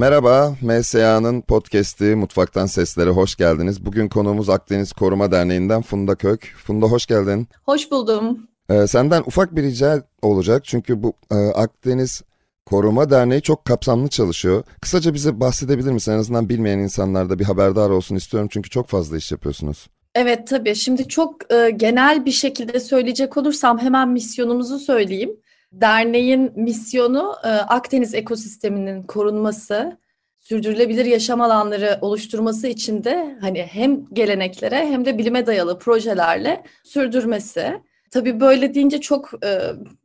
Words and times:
Merhaba, 0.00 0.56
MSA'nın 0.62 1.40
podcast'i 1.40 2.04
Mutfaktan 2.04 2.66
Seslere 2.66 3.10
hoş 3.10 3.36
geldiniz. 3.36 3.84
Bugün 3.86 4.08
konuğumuz 4.08 4.48
Akdeniz 4.48 4.92
Koruma 4.92 5.32
Derneği'nden 5.32 5.82
Funda 5.82 6.14
Kök. 6.14 6.54
Funda 6.56 6.86
hoş 6.86 7.06
geldin. 7.06 7.48
Hoş 7.64 7.90
buldum. 7.90 8.48
Ee, 8.70 8.86
senden 8.86 9.20
ufak 9.20 9.56
bir 9.56 9.62
rica 9.62 10.02
olacak 10.22 10.64
çünkü 10.64 11.02
bu 11.02 11.12
e, 11.30 11.34
Akdeniz 11.34 12.22
Koruma 12.66 13.10
Derneği 13.10 13.42
çok 13.42 13.64
kapsamlı 13.64 14.08
çalışıyor. 14.08 14.62
Kısaca 14.80 15.14
bize 15.14 15.40
bahsedebilir 15.40 15.92
misin? 15.92 16.12
En 16.12 16.18
azından 16.18 16.48
bilmeyen 16.48 16.78
insanlar 16.78 17.30
da 17.30 17.38
bir 17.38 17.44
haberdar 17.44 17.90
olsun 17.90 18.16
istiyorum 18.16 18.48
çünkü 18.52 18.70
çok 18.70 18.88
fazla 18.88 19.16
iş 19.16 19.32
yapıyorsunuz. 19.32 19.86
Evet 20.14 20.48
tabii. 20.48 20.74
Şimdi 20.74 21.08
çok 21.08 21.52
e, 21.52 21.70
genel 21.70 22.24
bir 22.24 22.32
şekilde 22.32 22.80
söyleyecek 22.80 23.36
olursam 23.36 23.78
hemen 23.78 24.08
misyonumuzu 24.08 24.78
söyleyeyim. 24.78 25.36
Derneğin 25.72 26.52
misyonu 26.56 27.34
e, 27.44 27.48
Akdeniz 27.48 28.14
ekosisteminin 28.14 29.02
korunması, 29.02 29.98
sürdürülebilir 30.40 31.04
yaşam 31.04 31.40
alanları 31.40 31.98
oluşturması 32.00 32.68
için 32.68 33.04
de 33.04 33.38
hani 33.40 33.62
hem 33.62 34.04
geleneklere 34.12 34.86
hem 34.86 35.04
de 35.04 35.18
bilime 35.18 35.46
dayalı 35.46 35.78
projelerle 35.78 36.64
sürdürmesi. 36.84 37.80
Tabii 38.10 38.40
böyle 38.40 38.74
deyince 38.74 39.00
çok 39.00 39.44
e, 39.44 39.60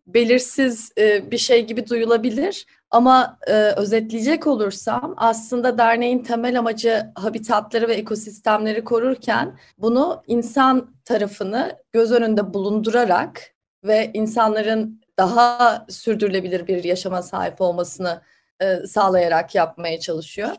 belirsiz 0.07 0.91
e, 0.97 1.31
bir 1.31 1.37
şey 1.37 1.67
gibi 1.67 1.87
duyulabilir 1.87 2.65
ama 2.91 3.39
e, 3.47 3.53
özetleyecek 3.53 4.47
olursam 4.47 5.13
aslında 5.17 5.77
derneğin 5.77 6.19
temel 6.19 6.59
amacı 6.59 7.05
habitatları 7.15 7.87
ve 7.87 7.93
ekosistemleri 7.93 8.83
korurken 8.83 9.57
bunu 9.77 10.23
insan 10.27 10.95
tarafını 11.05 11.77
göz 11.91 12.11
önünde 12.11 12.53
bulundurarak 12.53 13.41
ve 13.83 14.11
insanların 14.13 15.01
daha 15.17 15.85
sürdürülebilir 15.89 16.67
bir 16.67 16.83
yaşama 16.83 17.21
sahip 17.21 17.61
olmasını 17.61 18.21
e, 18.61 18.87
sağlayarak 18.87 19.55
yapmaya 19.55 19.99
çalışıyor. 19.99 20.49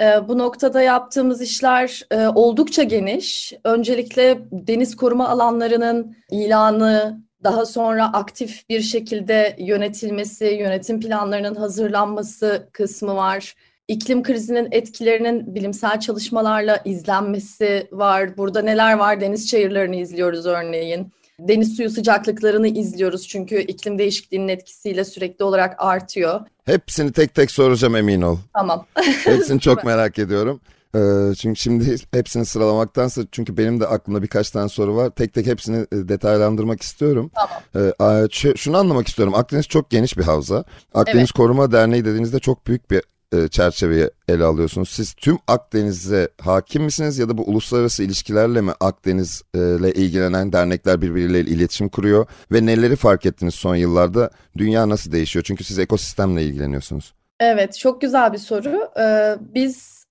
E, 0.00 0.28
bu 0.28 0.38
noktada 0.38 0.82
yaptığımız 0.82 1.42
işler 1.42 2.02
e, 2.10 2.26
oldukça 2.28 2.82
geniş. 2.82 3.52
Öncelikle 3.64 4.38
deniz 4.52 4.96
koruma 4.96 5.28
alanlarının 5.28 6.16
ilanı, 6.30 7.22
daha 7.44 7.66
sonra 7.66 8.12
aktif 8.12 8.68
bir 8.68 8.80
şekilde 8.80 9.56
yönetilmesi, 9.58 10.44
yönetim 10.44 11.00
planlarının 11.00 11.54
hazırlanması 11.54 12.68
kısmı 12.72 13.16
var. 13.16 13.54
İklim 13.88 14.22
krizinin 14.22 14.68
etkilerinin 14.70 15.54
bilimsel 15.54 16.00
çalışmalarla 16.00 16.76
izlenmesi 16.84 17.88
var. 17.92 18.36
Burada 18.36 18.62
neler 18.62 18.94
var? 18.94 19.20
Deniz 19.20 19.48
çayırlarını 19.48 19.96
izliyoruz 19.96 20.46
örneğin. 20.46 21.12
Deniz 21.48 21.76
suyu 21.76 21.90
sıcaklıklarını 21.90 22.68
izliyoruz 22.68 23.28
çünkü 23.28 23.60
iklim 23.60 23.98
değişikliğinin 23.98 24.48
etkisiyle 24.48 25.04
sürekli 25.04 25.44
olarak 25.44 25.74
artıyor. 25.78 26.40
Hepsini 26.64 27.12
tek 27.12 27.34
tek 27.34 27.50
soracağım 27.50 27.96
emin 27.96 28.22
ol. 28.22 28.38
Tamam. 28.54 28.86
Hepsini 29.24 29.60
çok 29.60 29.84
merak 29.84 30.18
ediyorum. 30.18 30.60
Ee, 30.94 31.34
çünkü 31.38 31.60
şimdi 31.60 31.96
hepsini 32.10 32.46
sıralamaktansa 32.46 33.22
çünkü 33.32 33.56
benim 33.56 33.80
de 33.80 33.86
aklımda 33.86 34.22
birkaç 34.22 34.50
tane 34.50 34.68
soru 34.68 34.96
var. 34.96 35.10
Tek 35.10 35.34
tek 35.34 35.46
hepsini 35.46 35.76
e, 35.76 36.08
detaylandırmak 36.08 36.82
istiyorum. 36.82 37.30
Tamam. 37.34 37.92
Ee, 38.00 38.54
şunu 38.56 38.76
anlamak 38.76 39.08
istiyorum. 39.08 39.34
Akdeniz 39.34 39.68
çok 39.68 39.90
geniş 39.90 40.18
bir 40.18 40.22
havza. 40.22 40.64
Akdeniz 40.94 41.18
Evet. 41.18 41.32
Koruma 41.32 41.72
Derneği 41.72 42.04
dediğinizde 42.04 42.38
çok 42.38 42.66
büyük 42.66 42.90
bir 42.90 43.02
e, 43.32 43.48
çerçeveyi 43.48 44.10
ele 44.28 44.44
alıyorsunuz. 44.44 44.88
Siz 44.88 45.14
tüm 45.14 45.38
Akdeniz'e 45.46 46.28
hakim 46.40 46.82
misiniz 46.82 47.18
ya 47.18 47.28
da 47.28 47.38
bu 47.38 47.42
uluslararası 47.42 48.02
ilişkilerle 48.02 48.60
mi 48.60 48.72
Akdeniz'le 48.80 49.94
ilgilenen 49.94 50.52
dernekler 50.52 51.02
birbiriyle 51.02 51.40
iletişim 51.40 51.88
kuruyor 51.88 52.26
ve 52.52 52.66
neleri 52.66 52.96
fark 52.96 53.26
ettiniz 53.26 53.54
son 53.54 53.76
yıllarda? 53.76 54.30
Dünya 54.56 54.88
nasıl 54.88 55.12
değişiyor? 55.12 55.44
Çünkü 55.44 55.64
siz 55.64 55.78
ekosistemle 55.78 56.42
ilgileniyorsunuz. 56.42 57.14
Evet, 57.40 57.78
çok 57.78 58.00
güzel 58.00 58.32
bir 58.32 58.38
soru. 58.38 58.90
Ee, 59.00 59.36
biz 59.54 60.04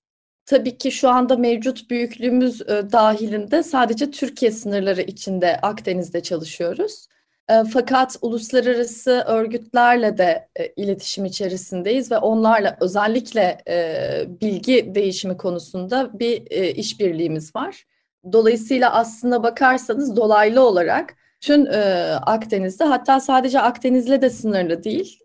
tabii 0.46 0.78
ki 0.78 0.92
şu 0.92 1.08
anda 1.08 1.36
mevcut 1.36 1.90
büyüklüğümüz 1.90 2.60
e, 2.60 2.92
dahilinde 2.92 3.62
sadece 3.62 4.10
Türkiye 4.10 4.50
sınırları 4.50 5.02
içinde 5.02 5.56
Akdeniz'de 5.62 6.22
çalışıyoruz. 6.22 7.06
E, 7.48 7.64
fakat 7.72 8.16
uluslararası 8.22 9.10
örgütlerle 9.10 10.18
de 10.18 10.48
e, 10.56 10.66
iletişim 10.76 11.24
içerisindeyiz 11.24 12.10
ve 12.10 12.18
onlarla 12.18 12.76
özellikle 12.80 13.58
e, 13.68 14.24
bilgi 14.40 14.94
değişimi 14.94 15.36
konusunda 15.36 16.18
bir 16.18 16.50
işbirliğimiz 16.76 17.56
var. 17.56 17.84
Dolayısıyla 18.32 18.94
aslında 18.94 19.42
bakarsanız 19.42 20.16
dolaylı 20.16 20.66
olarak 20.66 21.14
bütün 21.42 21.66
e, 21.66 21.78
Akdeniz'de 22.22 22.84
hatta 22.84 23.20
sadece 23.20 23.60
Akdeniz'le 23.60 24.22
de 24.22 24.30
sınırlı 24.30 24.84
değil, 24.84 25.18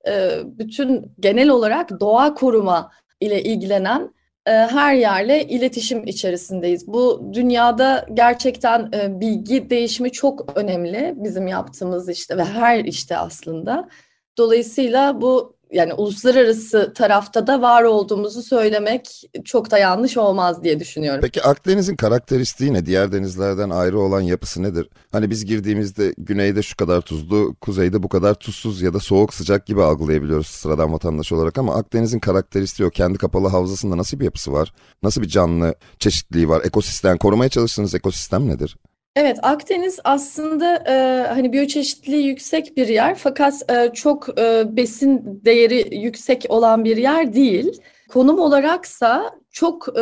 bütün 0.43 1.11
genel 1.19 1.49
olarak 1.49 1.99
doğa 1.99 2.33
koruma 2.33 2.91
ile 3.19 3.43
ilgilenen 3.43 4.13
her 4.51 4.93
yerle 4.93 5.43
iletişim 5.43 6.07
içerisindeyiz. 6.07 6.87
Bu 6.87 7.29
dünyada 7.33 8.05
gerçekten 8.13 8.91
e, 8.93 9.19
bilgi 9.19 9.69
değişimi 9.69 10.11
çok 10.11 10.57
önemli 10.57 11.13
bizim 11.17 11.47
yaptığımız 11.47 12.09
işte 12.09 12.37
ve 12.37 12.43
her 12.45 12.85
işte 12.85 13.17
aslında. 13.17 13.89
Dolayısıyla 14.37 15.21
bu 15.21 15.56
yani 15.71 15.93
uluslararası 15.93 16.93
tarafta 16.95 17.47
da 17.47 17.61
var 17.61 17.83
olduğumuzu 17.83 18.43
söylemek 18.43 19.21
çok 19.45 19.71
da 19.71 19.77
yanlış 19.77 20.17
olmaz 20.17 20.63
diye 20.63 20.79
düşünüyorum. 20.79 21.21
Peki 21.23 21.43
Akdeniz'in 21.43 21.95
karakteristiği 21.95 22.73
ne? 22.73 22.85
Diğer 22.85 23.11
denizlerden 23.11 23.69
ayrı 23.69 23.99
olan 23.99 24.21
yapısı 24.21 24.63
nedir? 24.63 24.89
Hani 25.11 25.29
biz 25.29 25.45
girdiğimizde 25.45 26.13
güneyde 26.17 26.61
şu 26.61 26.77
kadar 26.77 27.01
tuzlu, 27.01 27.55
kuzeyde 27.61 28.03
bu 28.03 28.09
kadar 28.09 28.33
tuzsuz 28.33 28.81
ya 28.81 28.93
da 28.93 28.99
soğuk 28.99 29.33
sıcak 29.33 29.65
gibi 29.65 29.83
algılayabiliyoruz 29.83 30.47
sıradan 30.47 30.93
vatandaş 30.93 31.31
olarak 31.31 31.57
ama 31.57 31.75
Akdeniz'in 31.75 32.19
karakteristiği 32.19 32.87
o 32.87 32.89
kendi 32.89 33.17
kapalı 33.17 33.47
havzasında 33.47 33.97
nasıl 33.97 34.19
bir 34.19 34.25
yapısı 34.25 34.53
var? 34.53 34.73
Nasıl 35.03 35.21
bir 35.21 35.27
canlı 35.27 35.75
çeşitliliği 35.99 36.49
var? 36.49 36.61
Ekosistem, 36.65 37.17
korumaya 37.17 37.49
çalıştığınız 37.49 37.95
ekosistem 37.95 38.47
nedir? 38.47 38.77
Evet, 39.19 39.39
Akdeniz 39.41 39.99
aslında 40.03 40.75
e, 40.75 41.27
hani 41.27 41.53
biyoçeşitliliği 41.53 42.27
yüksek 42.27 42.77
bir 42.77 42.87
yer 42.87 43.15
fakat 43.15 43.71
e, 43.71 43.93
çok 43.93 44.39
e, 44.39 44.63
besin 44.77 45.41
değeri 45.45 45.95
yüksek 45.95 46.45
olan 46.49 46.85
bir 46.85 46.97
yer 46.97 47.33
değil. 47.33 47.81
Konum 48.09 48.39
olaraksa 48.39 49.31
çok 49.51 49.97
e, 49.97 50.01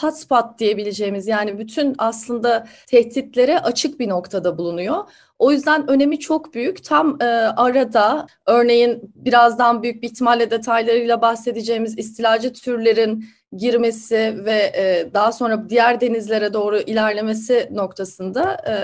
hotspot 0.00 0.58
diyebileceğimiz 0.58 1.26
yani 1.26 1.58
bütün 1.58 1.94
aslında 1.98 2.66
tehditlere 2.86 3.58
açık 3.58 4.00
bir 4.00 4.08
noktada 4.08 4.58
bulunuyor. 4.58 5.04
O 5.40 5.52
yüzden 5.52 5.90
önemi 5.90 6.18
çok 6.18 6.54
büyük. 6.54 6.84
Tam 6.84 7.22
e, 7.22 7.24
arada 7.24 8.26
örneğin 8.46 9.12
birazdan 9.14 9.82
büyük 9.82 10.02
bir 10.02 10.08
ihtimalle 10.08 10.50
detaylarıyla 10.50 11.20
bahsedeceğimiz 11.22 11.98
istilacı 11.98 12.52
türlerin 12.52 13.24
girmesi 13.52 14.44
ve 14.44 14.72
e, 14.76 15.10
daha 15.14 15.32
sonra 15.32 15.68
diğer 15.68 16.00
denizlere 16.00 16.52
doğru 16.52 16.78
ilerlemesi 16.78 17.68
noktasında 17.72 18.56
e, 18.68 18.74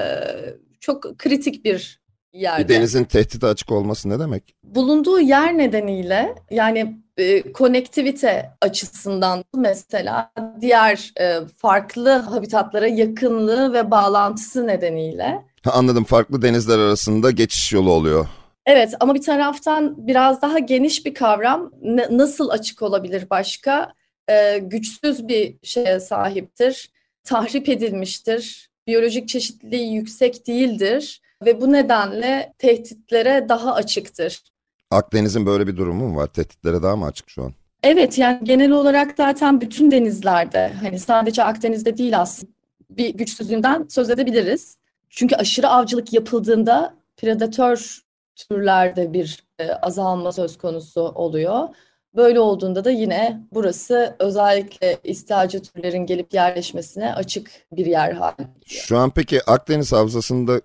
çok 0.81 1.19
kritik 1.19 1.65
bir 1.65 2.01
yerde. 2.33 2.69
Bir 2.69 2.75
denizin 2.75 3.05
tehdide 3.05 3.47
açık 3.47 3.73
olması 3.73 4.09
ne 4.09 4.19
demek? 4.19 4.55
Bulunduğu 4.65 5.21
yer 5.21 5.59
nedeniyle 5.59 6.35
yani 6.51 6.97
e, 7.17 7.53
konektivite 7.53 8.51
açısından 8.61 9.45
mesela 9.57 10.33
diğer 10.61 11.13
e, 11.21 11.41
farklı 11.57 12.11
habitatlara 12.11 12.87
yakınlığı 12.87 13.73
ve 13.73 13.91
bağlantısı 13.91 14.67
nedeniyle. 14.67 15.46
Anladım 15.73 16.05
farklı 16.05 16.43
denizler 16.43 16.79
arasında 16.79 17.31
geçiş 17.31 17.73
yolu 17.73 17.91
oluyor. 17.91 18.27
Evet 18.67 18.95
ama 19.01 19.15
bir 19.15 19.23
taraftan 19.23 20.07
biraz 20.07 20.43
daha 20.43 20.59
geniş 20.59 21.07
bir 21.07 21.15
kavram. 21.15 21.71
N- 21.83 22.09
nasıl 22.11 22.49
açık 22.49 22.83
olabilir 22.83 23.27
başka? 23.31 23.93
E, 24.29 24.59
güçsüz 24.59 25.29
bir 25.29 25.55
şeye 25.63 26.01
sahiptir, 26.01 26.91
tahrip 27.25 27.69
edilmiştir, 27.69 28.71
biyolojik 28.87 29.29
çeşitliliği 29.29 29.95
yüksek 29.95 30.47
değildir 30.47 31.21
ve 31.45 31.61
bu 31.61 31.73
nedenle 31.73 32.53
tehditlere 32.59 33.47
daha 33.49 33.75
açıktır. 33.75 34.43
Akdeniz'in 34.91 35.47
böyle 35.47 35.67
bir 35.67 35.77
durumu 35.77 36.09
mu 36.09 36.17
var? 36.17 36.27
Tehditlere 36.27 36.83
daha 36.83 36.97
mı 36.97 37.07
açık 37.07 37.31
şu 37.31 37.43
an? 37.45 37.53
Evet 37.83 38.19
yani 38.19 38.39
genel 38.43 38.71
olarak 38.71 39.15
zaten 39.17 39.61
bütün 39.61 39.91
denizlerde 39.91 40.73
hani 40.83 40.99
sadece 40.99 41.45
Akdeniz'de 41.45 41.97
değil 41.99 42.21
aslında 42.21 42.53
bir 42.91 43.15
güçsüzlüğünden 43.15 43.87
söz 43.89 44.11
edebiliriz. 44.11 44.77
Çünkü 45.17 45.37
aşırı 45.37 45.69
avcılık 45.69 46.13
yapıldığında 46.13 46.95
predatör 47.17 48.01
türlerde 48.37 49.13
bir 49.13 49.45
e, 49.59 49.71
azalma 49.71 50.33
söz 50.33 50.59
konusu 50.59 51.01
oluyor. 51.01 51.69
Böyle 52.17 52.41
olduğunda 52.41 52.85
da 52.85 52.91
yine 52.91 53.41
burası 53.53 54.17
özellikle 54.19 54.99
istilacı 55.05 55.63
türlerin 55.63 56.07
gelip 56.07 56.35
yerleşmesine 56.35 57.15
açık 57.15 57.51
bir 57.73 57.87
yer 57.87 58.13
haline 58.13 58.49
geliyor. 58.61 58.85
Şu 58.85 58.99
an 58.99 59.11
peki 59.11 59.51
Akdeniz 59.51 59.93
havzasında 59.93 60.61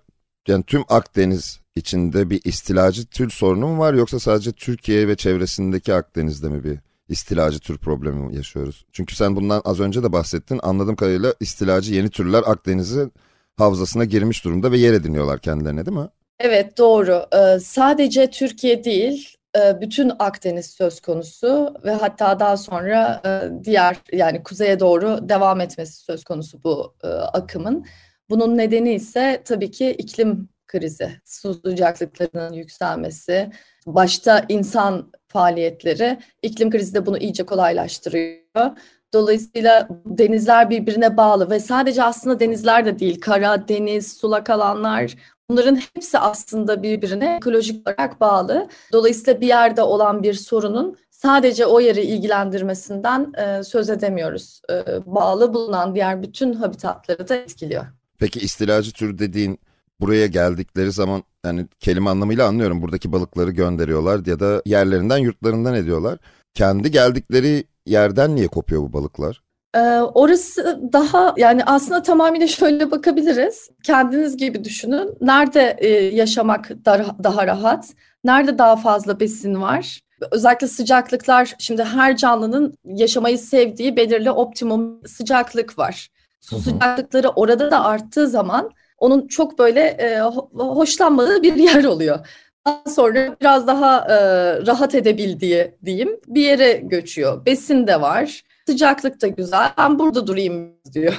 yani 0.48 0.64
tüm 0.64 0.84
Akdeniz 0.88 1.60
içinde 1.76 2.30
bir 2.30 2.40
istilacı 2.44 3.06
tür 3.06 3.30
sorunu 3.30 3.68
mu 3.68 3.78
var 3.78 3.94
yoksa 3.94 4.20
sadece 4.20 4.52
Türkiye 4.52 5.08
ve 5.08 5.16
çevresindeki 5.16 5.94
Akdeniz'de 5.94 6.48
mi 6.48 6.64
bir 6.64 6.78
istilacı 7.08 7.58
tür 7.58 7.78
problemi 7.78 8.36
yaşıyoruz? 8.36 8.86
Çünkü 8.92 9.14
sen 9.14 9.36
bundan 9.36 9.62
az 9.64 9.80
önce 9.80 10.02
de 10.02 10.12
bahsettin. 10.12 10.60
Anladığım 10.62 10.96
kadarıyla 10.96 11.34
istilacı 11.40 11.94
yeni 11.94 12.10
türler 12.10 12.42
Akdeniz'in 12.46 13.12
havzasına 13.56 14.04
girmiş 14.04 14.44
durumda 14.44 14.72
ve 14.72 14.78
yer 14.78 14.92
ediniyorlar 14.92 15.38
kendilerine 15.38 15.86
değil 15.86 15.96
mi? 15.96 16.08
Evet 16.40 16.78
doğru. 16.78 17.26
Ee, 17.32 17.58
sadece 17.60 18.30
Türkiye 18.30 18.84
değil 18.84 19.36
e, 19.56 19.80
bütün 19.80 20.12
Akdeniz 20.18 20.66
söz 20.66 21.00
konusu 21.00 21.74
ve 21.84 21.90
hatta 21.90 22.40
daha 22.40 22.56
sonra 22.56 23.22
e, 23.26 23.64
diğer 23.64 23.96
yani 24.12 24.42
kuzeye 24.42 24.80
doğru 24.80 25.28
devam 25.28 25.60
etmesi 25.60 26.04
söz 26.04 26.24
konusu 26.24 26.64
bu 26.64 26.94
e, 27.04 27.08
akımın. 27.08 27.86
Bunun 28.30 28.56
nedeni 28.58 28.94
ise 28.94 29.42
tabii 29.44 29.70
ki 29.70 29.90
iklim 29.90 30.48
krizi, 30.66 31.10
su 31.24 31.54
sıcaklıklarının 31.54 32.52
yükselmesi, 32.52 33.50
başta 33.86 34.44
insan 34.48 35.12
faaliyetleri, 35.28 36.18
iklim 36.42 36.70
krizi 36.70 36.94
de 36.94 37.06
bunu 37.06 37.18
iyice 37.18 37.46
kolaylaştırıyor. 37.46 38.70
Dolayısıyla 39.14 39.88
denizler 40.06 40.70
birbirine 40.70 41.16
bağlı 41.16 41.50
ve 41.50 41.60
sadece 41.60 42.02
aslında 42.02 42.40
denizler 42.40 42.84
de 42.84 42.98
değil, 42.98 43.20
kara, 43.20 43.68
deniz, 43.68 44.12
sulak 44.12 44.50
alanlar 44.50 45.14
bunların 45.50 45.76
hepsi 45.94 46.18
aslında 46.18 46.82
birbirine 46.82 47.36
ekolojik 47.36 47.88
olarak 47.88 48.20
bağlı. 48.20 48.68
Dolayısıyla 48.92 49.40
bir 49.40 49.46
yerde 49.46 49.82
olan 49.82 50.22
bir 50.22 50.34
sorunun 50.34 50.96
sadece 51.10 51.66
o 51.66 51.80
yeri 51.80 52.00
ilgilendirmesinden 52.00 53.32
e, 53.38 53.64
söz 53.64 53.90
edemiyoruz. 53.90 54.62
E, 54.70 54.74
bağlı 55.06 55.54
bulunan 55.54 55.94
diğer 55.94 56.22
bütün 56.22 56.52
habitatları 56.52 57.28
da 57.28 57.36
etkiliyor. 57.36 57.84
Peki 58.18 58.40
istilacı 58.40 58.92
tür 58.92 59.18
dediğin 59.18 59.58
buraya 60.00 60.26
geldikleri 60.26 60.92
zaman 60.92 61.22
yani 61.44 61.66
kelime 61.80 62.10
anlamıyla 62.10 62.46
anlıyorum 62.46 62.82
buradaki 62.82 63.12
balıkları 63.12 63.50
gönderiyorlar 63.50 64.26
ya 64.26 64.40
da 64.40 64.62
yerlerinden 64.66 65.18
yurtlarından 65.18 65.74
ediyorlar. 65.74 66.18
Kendi 66.54 66.90
geldikleri 66.90 67.64
yerden 67.86 68.36
niye 68.36 68.48
kopuyor 68.48 68.82
bu 68.82 68.92
balıklar? 68.92 69.42
Ee, 69.74 69.80
orası 70.14 70.80
daha 70.92 71.34
yani 71.36 71.64
aslında 71.64 72.02
tamamıyla 72.02 72.46
şöyle 72.46 72.90
bakabiliriz. 72.90 73.70
Kendiniz 73.82 74.36
gibi 74.36 74.64
düşünün. 74.64 75.14
Nerede 75.20 75.76
e, 75.78 75.88
yaşamak 75.90 76.70
daha, 76.84 77.24
daha 77.24 77.46
rahat? 77.46 77.88
Nerede 78.24 78.58
daha 78.58 78.76
fazla 78.76 79.20
besin 79.20 79.60
var? 79.60 80.00
Özellikle 80.30 80.66
sıcaklıklar 80.68 81.54
şimdi 81.58 81.84
her 81.84 82.16
canlının 82.16 82.74
yaşamayı 82.84 83.38
sevdiği 83.38 83.96
belirli 83.96 84.30
optimum 84.30 85.06
sıcaklık 85.06 85.78
var. 85.78 86.08
Su 86.40 86.58
sıcaklıkları 86.58 87.28
orada 87.28 87.70
da 87.70 87.84
arttığı 87.84 88.28
zaman 88.28 88.70
onun 88.98 89.26
çok 89.26 89.58
böyle 89.58 89.80
e, 89.80 90.20
hoşlanmadığı 90.54 91.42
bir 91.42 91.54
yer 91.74 91.84
oluyor. 91.84 92.26
Sonra 92.88 93.36
biraz 93.40 93.66
daha 93.66 93.98
e, 93.98 94.16
rahat 94.66 94.94
edebildiği 94.94 95.74
diyeyim 95.84 96.20
bir 96.26 96.42
yere 96.42 96.72
göçüyor. 96.72 97.46
Besin 97.46 97.86
de 97.86 98.00
var, 98.00 98.42
sıcaklık 98.66 99.22
da 99.22 99.26
güzel. 99.28 99.72
Ben 99.78 99.98
burada 99.98 100.26
durayım 100.26 100.72
diyor. 100.94 101.14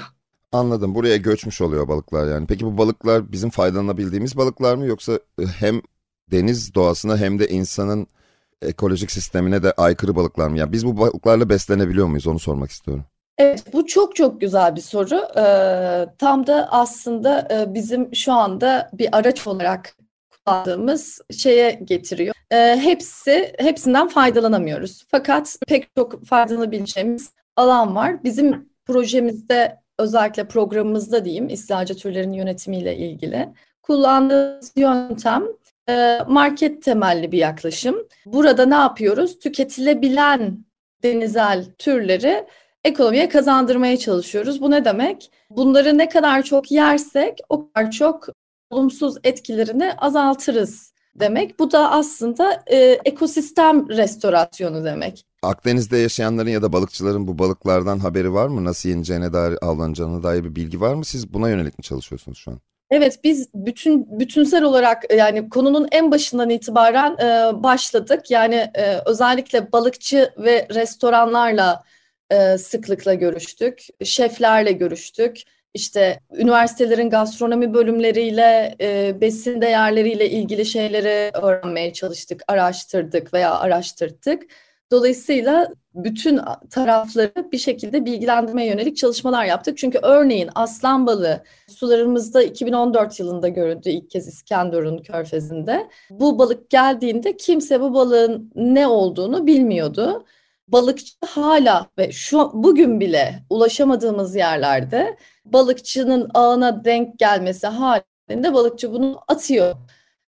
Anladım. 0.52 0.96
Buraya 0.96 1.18
göçmüş 1.18 1.62
oluyor 1.62 1.88
balıklar 1.88 2.28
yani. 2.28 2.48
Peki 2.48 2.66
bu 2.66 2.78
balıklar 2.78 3.32
bizim 3.32 3.50
faydalanabildiğimiz 3.50 4.38
balıklar 4.38 4.76
mı 4.76 4.86
yoksa 4.86 5.14
e, 5.14 5.46
hem 5.60 5.82
deniz 6.32 6.76
doğasına 6.76 7.18
hem 7.18 7.40
de 7.40 7.48
insanın 7.48 8.08
ekolojik 8.62 9.12
sistemine 9.12 9.64
de 9.64 9.72
aykırı 9.72 10.16
balıklar 10.16 10.48
mı? 10.48 10.58
Yani 10.58 10.72
biz 10.72 10.86
bu 10.86 10.98
balıklarla 11.00 11.50
beslenebiliyor 11.50 12.08
muyuz? 12.08 12.28
Onu 12.28 12.40
sormak 12.40 12.72
istiyorum. 12.72 13.06
Evet, 13.38 13.74
bu 13.74 13.86
çok 13.86 14.16
çok 14.16 14.42
güzel 14.42 14.76
bir 14.76 14.82
soru. 14.82 15.22
Ee, 15.38 16.06
tam 16.18 16.48
da 16.48 16.68
aslında 16.72 17.48
e, 17.52 17.74
bizim 17.74 18.16
şu 18.16 18.34
anda 18.34 18.90
bir 18.94 19.18
araç 19.18 19.48
olarak 19.48 19.96
kullandığımız 20.46 21.22
şeye 21.38 21.72
getiriyor. 21.72 22.36
Ee, 22.52 22.80
hepsi 22.82 23.54
hepsinden 23.60 24.08
faydalanamıyoruz. 24.08 25.04
Fakat 25.12 25.58
pek 25.68 25.96
çok 25.96 26.26
faydalanabileceğimiz 26.26 27.32
alan 27.56 27.96
var. 27.96 28.24
Bizim 28.24 28.70
projemizde 28.86 29.78
özellikle 30.00 30.48
programımızda 30.48 31.26
diyeyim 31.26 31.50
istilacı 31.50 31.96
türlerin 31.96 32.34
yönetimiyle 32.34 32.98
ilgili 32.98 33.50
kullandığımız 33.82 34.74
yöntem 34.76 35.44
e, 35.90 36.20
market 36.28 36.84
temelli 36.84 37.32
bir 37.32 37.38
yaklaşım. 37.38 37.96
Burada 38.26 38.66
ne 38.66 38.76
yapıyoruz? 38.76 39.40
Tüketilebilen 39.40 40.66
denizel 41.04 41.66
türleri 41.78 42.46
ekonomiye 42.84 43.30
kazandırmaya 43.30 43.98
çalışıyoruz. 43.98 44.62
Bu 44.62 44.72
ne 44.72 44.86
demek? 44.86 45.32
Bunları 45.50 45.98
ne 45.98 46.10
kadar 46.10 46.44
çok 46.44 46.72
yersek 46.72 47.40
o 47.50 47.72
kadar 47.72 47.92
çok 47.92 48.28
olumsuz 48.74 49.16
etkilerini 49.24 49.94
azaltırız 49.94 50.94
demek. 51.16 51.60
Bu 51.60 51.72
da 51.72 51.92
aslında 51.92 52.64
e, 52.68 52.78
ekosistem 53.06 53.90
restorasyonu 53.90 54.86
demek. 54.86 55.26
Akdeniz'de 55.44 55.98
yaşayanların 55.98 56.50
ya 56.50 56.62
da 56.62 56.74
balıkçıların 56.74 57.28
bu 57.28 57.40
balıklardan 57.40 58.00
haberi 58.00 58.34
var 58.34 58.48
mı? 58.48 58.64
Nasıl 58.64 58.90
yeneceğine 58.90 59.34
dair, 59.34 59.58
avlanacağına 59.62 60.24
dair 60.24 60.44
bir 60.44 60.56
bilgi 60.56 60.82
var 60.82 60.94
mı? 60.94 61.06
Siz 61.06 61.34
buna 61.34 61.50
yönelik 61.50 61.78
mi 61.78 61.84
çalışıyorsunuz 61.84 62.38
şu 62.38 62.52
an? 62.52 62.60
Evet 62.92 63.20
biz 63.24 63.50
bütün 63.54 64.20
bütünsel 64.20 64.64
olarak 64.64 65.14
yani 65.14 65.50
konunun 65.50 65.88
en 65.92 66.12
başından 66.12 66.50
itibaren 66.50 67.18
e, 67.18 67.64
başladık. 67.64 68.32
Yani 68.32 68.72
e, 68.76 69.02
özellikle 69.06 69.72
balıkçı 69.72 70.34
ve 70.38 70.68
restoranlarla 70.74 71.84
e, 72.30 72.58
sıklıkla 72.58 73.14
görüştük. 73.14 73.88
Şeflerle 74.04 74.72
görüştük. 74.72 75.42
İşte 75.74 76.20
üniversitelerin 76.34 77.10
gastronomi 77.10 77.74
bölümleriyle, 77.74 78.76
e, 78.82 79.22
besin 79.22 79.62
değerleriyle 79.62 80.30
ilgili 80.30 80.66
şeyleri 80.66 81.32
öğrenmeye 81.38 81.94
çalıştık, 81.94 82.44
araştırdık 82.48 83.34
veya 83.34 83.60
araştırdık. 83.60 84.44
Dolayısıyla 84.92 85.68
bütün 85.96 86.40
tarafları 86.70 87.52
bir 87.52 87.58
şekilde 87.58 88.06
bilgilendirmeye 88.06 88.68
yönelik 88.70 88.98
çalışmalar 88.98 89.46
yaptık. 89.46 89.78
Çünkü 89.78 90.00
örneğin 90.02 90.50
aslan 90.56 91.08
balığı 91.08 91.44
sularımızda 91.68 92.44
2014 92.44 93.20
yılında 93.20 93.48
görüldü 93.48 93.90
ilk 93.90 94.10
kez 94.10 94.28
İskenderun 94.28 94.98
körfezinde. 94.98 95.90
Bu 96.10 96.40
balık 96.40 96.70
geldiğinde 96.70 97.38
kimse 97.38 97.82
bu 97.82 97.94
balığın 97.94 98.52
ne 98.56 98.88
olduğunu 98.88 99.48
bilmiyordu 99.48 100.26
balıkçı 100.68 101.14
hala 101.26 101.88
ve 101.98 102.12
şu 102.12 102.52
bugün 102.54 103.00
bile 103.00 103.44
ulaşamadığımız 103.50 104.36
yerlerde 104.36 105.18
balıkçının 105.46 106.30
ağına 106.34 106.86
denk 106.86 107.20
gelmesi 107.20 107.68
halinde 107.68 108.54
balıkçı 108.54 108.94
bunu 108.94 109.20
atıyor. 109.28 109.76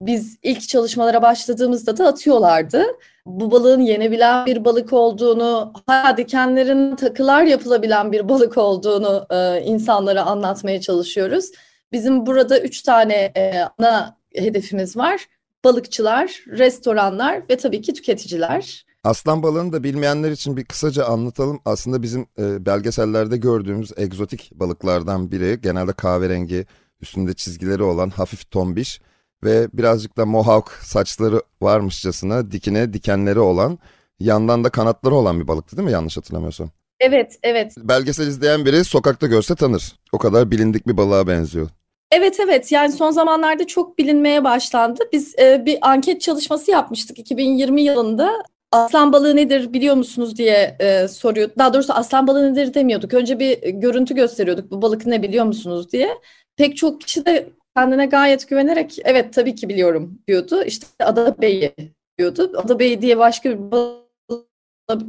Biz 0.01 0.39
ilk 0.43 0.69
çalışmalara 0.69 1.23
başladığımızda 1.23 1.97
da 1.97 2.07
atıyorlardı. 2.07 2.85
Bu 3.27 3.51
balığın 3.51 3.81
yenebilen 3.81 4.47
bir 4.47 4.65
balık 4.65 4.93
olduğunu, 4.93 5.73
hala 5.87 6.17
dikenlerin 6.17 6.97
takılar 6.97 7.43
yapılabilen 7.43 8.13
bir 8.13 8.29
balık 8.29 8.59
olduğunu 8.59 9.27
e, 9.31 9.63
insanlara 9.63 10.23
anlatmaya 10.23 10.81
çalışıyoruz. 10.81 11.51
Bizim 11.93 12.27
burada 12.27 12.61
üç 12.61 12.83
tane 12.83 13.33
e, 13.37 13.61
ana 13.79 14.17
hedefimiz 14.35 14.97
var. 14.97 15.27
Balıkçılar, 15.65 16.45
restoranlar 16.47 17.43
ve 17.51 17.57
tabii 17.57 17.83
ki 17.83 17.93
tüketiciler. 17.93 18.88
Aslan 19.05 19.43
balığını 19.43 19.73
da 19.73 19.85
bilmeyenler 19.85 20.31
için 20.31 20.57
bir 20.57 20.65
kısaca 20.65 21.05
anlatalım. 21.05 21.61
Aslında 21.65 22.03
bizim 22.03 22.27
e, 22.39 22.67
belgesellerde 22.67 23.37
gördüğümüz 23.37 23.93
egzotik 23.97 24.51
balıklardan 24.55 25.33
biri. 25.33 25.61
Genelde 25.63 25.93
kahverengi, 25.93 26.67
üstünde 27.01 27.35
çizgileri 27.35 27.83
olan 27.83 28.11
hafif 28.11 28.51
tombiş 28.51 29.01
ve 29.45 29.69
birazcık 29.73 30.17
da 30.17 30.27
mohawk 30.27 30.71
saçları 30.83 31.43
varmışçasına 31.63 32.51
dikine 32.51 32.93
dikenleri 32.93 33.41
olan, 33.41 33.79
yandan 34.21 34.65
da 34.65 34.71
kanatları 34.71 35.15
olan 35.15 35.41
bir 35.41 35.49
balıktı 35.49 35.77
değil 35.77 35.87
mi 35.87 35.93
yanlış 35.93 36.17
hatırlamıyorsam? 36.17 36.71
Evet, 37.01 37.39
evet. 37.43 37.75
Belgesel 37.79 38.27
izleyen 38.27 38.65
biri 38.65 38.85
sokakta 38.85 39.27
görse 39.27 39.55
tanır. 39.55 39.93
O 40.13 40.19
kadar 40.19 40.51
bilindik 40.51 40.87
bir 40.89 40.97
balığa 40.97 41.27
benziyor. 41.27 41.69
Evet 42.13 42.41
evet 42.41 42.73
yani 42.73 42.93
son 42.93 43.11
zamanlarda 43.11 43.67
çok 43.67 43.99
bilinmeye 43.99 44.45
başlandı. 44.45 45.03
Biz 45.13 45.39
e, 45.39 45.67
bir 45.67 45.79
anket 45.83 46.21
çalışması 46.21 46.71
yapmıştık 46.71 47.19
2020 47.19 47.83
yılında 47.83 48.43
aslan 48.73 49.13
balığı 49.13 49.37
nedir 49.37 49.73
biliyor 49.73 49.95
musunuz 49.95 50.37
diye 50.37 50.77
e, 50.81 51.09
soruyor. 51.09 51.51
Daha 51.59 51.75
doğrusu 51.75 51.93
aslan 51.93 52.27
balığı 52.27 52.53
nedir 52.53 52.75
demiyorduk. 52.75 53.15
Önce 53.15 53.39
bir 53.39 53.63
görüntü 53.63 54.15
gösteriyorduk. 54.15 54.71
Bu 54.71 54.83
balık 54.83 55.07
ne 55.07 55.23
biliyor 55.23 55.45
musunuz 55.45 55.93
diye. 55.93 56.09
Pek 56.57 56.77
çok 56.77 57.01
kişi 57.01 57.27
de 57.27 57.49
kendine 57.77 58.07
gayet 58.07 58.49
güvenerek 58.49 58.99
evet 59.05 59.33
tabii 59.35 59.55
ki 59.55 59.69
biliyorum 59.69 60.19
diyordu. 60.29 60.63
İşte 60.63 61.05
Adabeyi 61.05 61.75
diyordu. 62.19 62.53
Adabeyi 62.57 63.03
diye 63.03 63.19
başka 63.19 63.51
bir 63.51 63.71
balık 63.71 64.47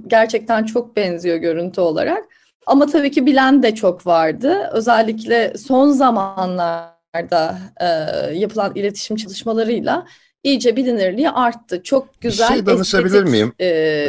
gerçekten 0.07 0.63
çok 0.63 0.95
benziyor 0.95 1.37
görüntü 1.37 1.81
olarak. 1.81 2.23
Ama 2.67 2.85
tabii 2.85 3.11
ki 3.11 3.25
bilen 3.25 3.63
de 3.63 3.75
çok 3.75 4.07
vardı. 4.07 4.69
Özellikle 4.73 5.53
son 5.57 5.89
zamanlarda 5.89 7.57
e, 7.81 7.85
yapılan 8.33 8.75
iletişim 8.75 9.17
çalışmalarıyla 9.17 10.05
iyice 10.43 10.75
bilinirliği 10.75 11.29
arttı. 11.29 11.84
Çok 11.84 12.22
güzel. 12.22 12.50
Bir 12.50 12.53
şey 12.53 12.65
danışabilir 12.65 13.05
estetik, 13.05 13.31
miyim? 13.31 13.53
E, 13.60 13.65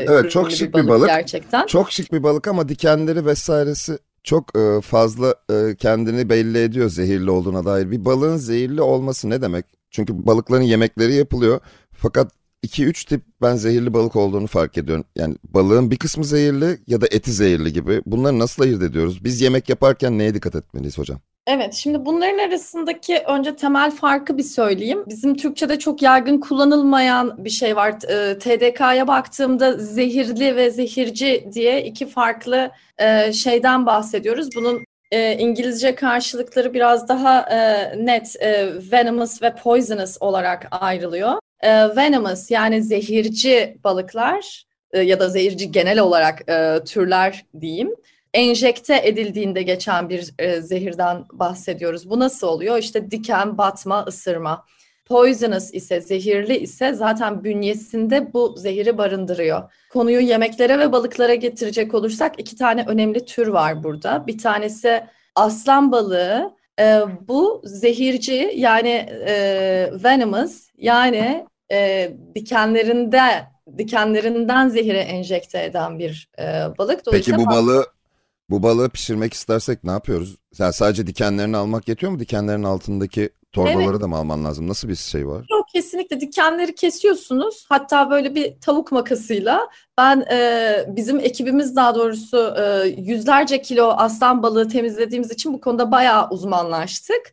evet 0.09 0.31
çok 0.31 0.51
şık 0.53 0.69
bir 0.69 0.73
balık, 0.73 0.85
bir 0.85 0.91
balık 0.91 1.09
gerçekten. 1.09 1.67
Çok 1.67 1.93
şık 1.93 2.13
bir 2.13 2.23
balık 2.23 2.49
ama 2.49 2.69
dikenleri 2.69 3.27
vesairesi 3.27 3.99
çok 4.25 4.59
e, 4.59 4.81
fazla 4.81 5.35
e, 5.53 5.75
kendini 5.77 6.29
belli 6.29 6.59
ediyor 6.59 6.89
zehirli 6.89 7.31
olduğuna 7.31 7.65
dair. 7.65 7.91
Bir 7.91 8.05
balığın 8.05 8.37
zehirli 8.37 8.83
olması 8.83 9.31
ne 9.31 9.43
demek? 9.43 9.65
Çünkü 9.91 10.27
balıkların 10.27 10.63
yemekleri 10.63 11.15
yapılıyor. 11.15 11.61
Fakat 11.93 12.33
2-3 12.64 13.09
tip 13.09 13.23
ben 13.43 13.57
zehirli 13.57 13.95
balık 13.95 14.17
olduğunu 14.17 14.47
fark 14.47 14.79
ediyorum. 14.79 15.05
Yani 15.17 15.37
balığın 15.45 15.90
bir 15.90 15.97
kısmı 15.97 16.25
zehirli 16.25 16.79
ya 16.87 17.00
da 17.00 17.07
eti 17.11 17.33
zehirli 17.33 17.73
gibi. 17.73 18.02
Bunları 18.07 18.38
nasıl 18.38 18.62
ayırt 18.62 18.83
ediyoruz? 18.83 19.25
Biz 19.25 19.40
yemek 19.40 19.69
yaparken 19.69 20.19
neye 20.19 20.35
dikkat 20.35 20.55
etmeliyiz 20.55 20.99
hocam? 20.99 21.19
Evet, 21.47 21.75
şimdi 21.75 22.05
bunların 22.05 22.38
arasındaki 22.38 23.19
önce 23.19 23.57
temel 23.57 23.90
farkı 23.90 24.38
bir 24.38 24.43
söyleyeyim. 24.43 25.05
Bizim 25.09 25.37
Türkçe'de 25.37 25.79
çok 25.79 26.02
yaygın 26.02 26.40
kullanılmayan 26.40 27.45
bir 27.45 27.50
şey 27.50 27.76
var. 27.76 27.95
E, 28.09 28.38
TDK'ya 28.38 29.09
baktığımda 29.09 29.73
zehirli 29.73 30.57
ve 30.57 30.71
zehirci 30.71 31.49
diye 31.52 31.85
iki 31.85 32.07
farklı 32.07 32.71
e, 32.99 33.33
şeyden 33.33 33.87
bahsediyoruz. 33.87 34.49
Bunun 34.57 34.85
e, 35.11 35.38
İngilizce 35.38 35.95
karşılıkları 35.95 36.75
biraz 36.75 37.09
daha 37.09 37.49
net, 37.97 38.37
venomous 38.93 39.43
ve 39.43 39.55
poisonous 39.55 40.17
olarak 40.21 40.69
ayrılıyor. 40.71 41.33
Venomous 41.97 42.50
yani 42.50 42.83
zehirci 42.83 43.79
balıklar 43.85 44.64
ya 44.95 45.21
da 45.21 45.29
zehirci 45.29 45.73
genel 45.73 45.99
olarak 45.99 46.47
türler 46.87 47.45
diyeyim 47.61 47.95
enjekte 48.35 49.00
edildiğinde 49.05 49.62
geçen 49.62 50.09
bir 50.09 50.35
e, 50.38 50.61
zehirden 50.61 51.25
bahsediyoruz. 51.33 52.11
Bu 52.11 52.19
nasıl 52.19 52.47
oluyor? 52.47 52.79
İşte 52.79 53.11
diken, 53.11 53.59
batma, 53.59 54.05
ısırma. 54.09 54.67
Poisonous 55.07 55.75
ise, 55.75 56.00
zehirli 56.00 56.57
ise 56.57 56.93
zaten 56.93 57.45
bünyesinde 57.45 58.33
bu 58.33 58.55
zehiri 58.57 58.99
barındırıyor. 58.99 59.73
Konuyu 59.93 60.21
yemeklere 60.21 60.79
ve 60.79 60.93
balıklara 60.93 61.35
getirecek 61.35 61.95
olursak 61.95 62.40
iki 62.40 62.57
tane 62.57 62.85
önemli 62.88 63.25
tür 63.25 63.47
var 63.47 63.85
burada. 63.85 64.26
Bir 64.26 64.38
tanesi 64.38 65.05
aslan 65.35 65.93
balığı. 65.93 66.55
E, 66.81 67.00
bu 67.29 67.62
zehirci 67.64 68.52
yani 68.57 69.07
e, 69.26 69.90
venomous 70.05 70.69
yani 70.76 71.47
e, 71.73 72.11
dikenlerinde 72.35 73.47
dikenlerinden 73.79 74.69
zehire 74.69 74.99
enjekte 74.99 75.65
eden 75.65 75.99
bir 75.99 76.29
e, 76.39 76.45
balık. 76.79 77.00
Peki 77.11 77.37
bu 77.37 77.47
balığı 77.47 77.87
bu 78.50 78.62
balığı 78.62 78.89
pişirmek 78.89 79.35
istersek 79.35 79.85
ne 79.85 79.91
yapıyoruz? 79.91 80.37
Yani 80.59 80.73
sadece 80.73 81.07
dikenlerini 81.07 81.57
almak 81.57 81.89
yetiyor 81.89 82.12
mu? 82.12 82.19
Dikenlerin 82.19 82.62
altındaki 82.62 83.31
torbaları 83.52 83.90
evet. 83.90 84.00
da 84.00 84.09
mı 84.09 84.16
alman 84.16 84.45
lazım? 84.45 84.69
Nasıl 84.69 84.88
bir 84.88 84.95
şey 84.95 85.28
var? 85.28 85.47
Yok 85.50 85.66
kesinlikle 85.73 86.21
dikenleri 86.21 86.75
kesiyorsunuz. 86.75 87.66
Hatta 87.69 88.11
böyle 88.11 88.35
bir 88.35 88.61
tavuk 88.61 88.92
makasıyla 88.92 89.69
ben 89.99 90.25
e, 90.33 90.85
bizim 90.88 91.21
ekibimiz 91.21 91.76
daha 91.76 91.95
doğrusu 91.95 92.54
e, 92.59 92.88
yüzlerce 92.88 93.62
kilo 93.62 93.88
aslan 93.88 94.42
balığı 94.42 94.69
temizlediğimiz 94.69 95.30
için 95.30 95.52
bu 95.52 95.61
konuda 95.61 95.92
bayağı 95.92 96.30
uzmanlaştık. 96.30 97.33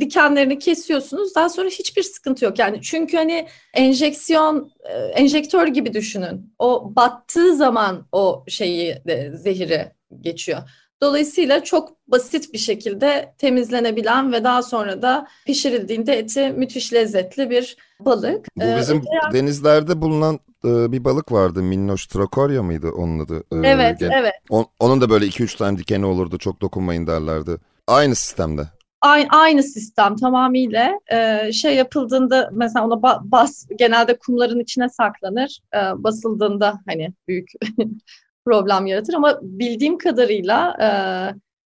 Dikenlerini 0.00 0.58
kesiyorsunuz. 0.58 1.34
Daha 1.34 1.48
sonra 1.48 1.68
hiçbir 1.68 2.02
sıkıntı 2.02 2.44
yok. 2.44 2.58
Yani 2.58 2.82
çünkü 2.82 3.16
hani 3.16 3.48
enjeksiyon 3.74 4.72
e, 4.84 4.92
enjektör 4.94 5.66
gibi 5.66 5.94
düşünün. 5.94 6.54
O 6.58 6.96
battığı 6.96 7.56
zaman 7.56 8.06
o 8.12 8.44
şeyi 8.48 9.02
de, 9.06 9.32
zehiri 9.36 9.92
geçiyor. 10.20 10.62
Dolayısıyla 11.02 11.64
çok 11.64 11.92
basit 12.08 12.52
bir 12.52 12.58
şekilde 12.58 13.34
temizlenebilen 13.38 14.32
ve 14.32 14.44
daha 14.44 14.62
sonra 14.62 15.02
da 15.02 15.26
pişirildiğinde 15.46 16.18
eti 16.18 16.50
müthiş 16.50 16.92
lezzetli 16.92 17.50
bir 17.50 17.76
balık. 18.00 18.46
Bu 18.56 18.64
ee, 18.64 18.76
bizim 18.76 18.96
ee, 18.96 19.32
denizlerde 19.32 20.02
bulunan 20.02 20.40
e, 20.64 20.92
bir 20.92 21.04
balık 21.04 21.32
vardı. 21.32 21.62
Minnoş 21.62 22.06
trakorya 22.06 22.62
mıydı 22.62 22.90
onun 22.90 23.18
adı? 23.18 23.36
Ee, 23.36 23.56
evet, 23.68 23.98
gen- 24.00 24.10
evet. 24.10 24.34
On, 24.50 24.66
onun 24.80 25.00
da 25.00 25.10
böyle 25.10 25.26
2-3 25.26 25.56
tane 25.56 25.78
dikeni 25.78 26.06
olurdu. 26.06 26.38
Çok 26.38 26.60
dokunmayın 26.60 27.06
derlerdi. 27.06 27.56
Aynı 27.86 28.14
sistemde. 28.14 28.62
Aynı, 29.00 29.28
aynı 29.30 29.62
sistem 29.62 30.16
tamamıyla 30.16 31.00
e, 31.12 31.52
şey 31.52 31.76
yapıldığında 31.76 32.50
mesela 32.52 32.86
ona 32.86 33.02
bas 33.02 33.66
genelde 33.78 34.18
kumların 34.18 34.60
içine 34.60 34.88
saklanır. 34.88 35.58
E, 35.74 35.78
basıldığında 35.78 36.80
hani 36.86 37.12
büyük 37.28 37.48
problem 38.46 38.86
yaratır 38.86 39.14
ama 39.14 39.38
bildiğim 39.42 39.98
kadarıyla 39.98 40.76
e, 40.80 40.88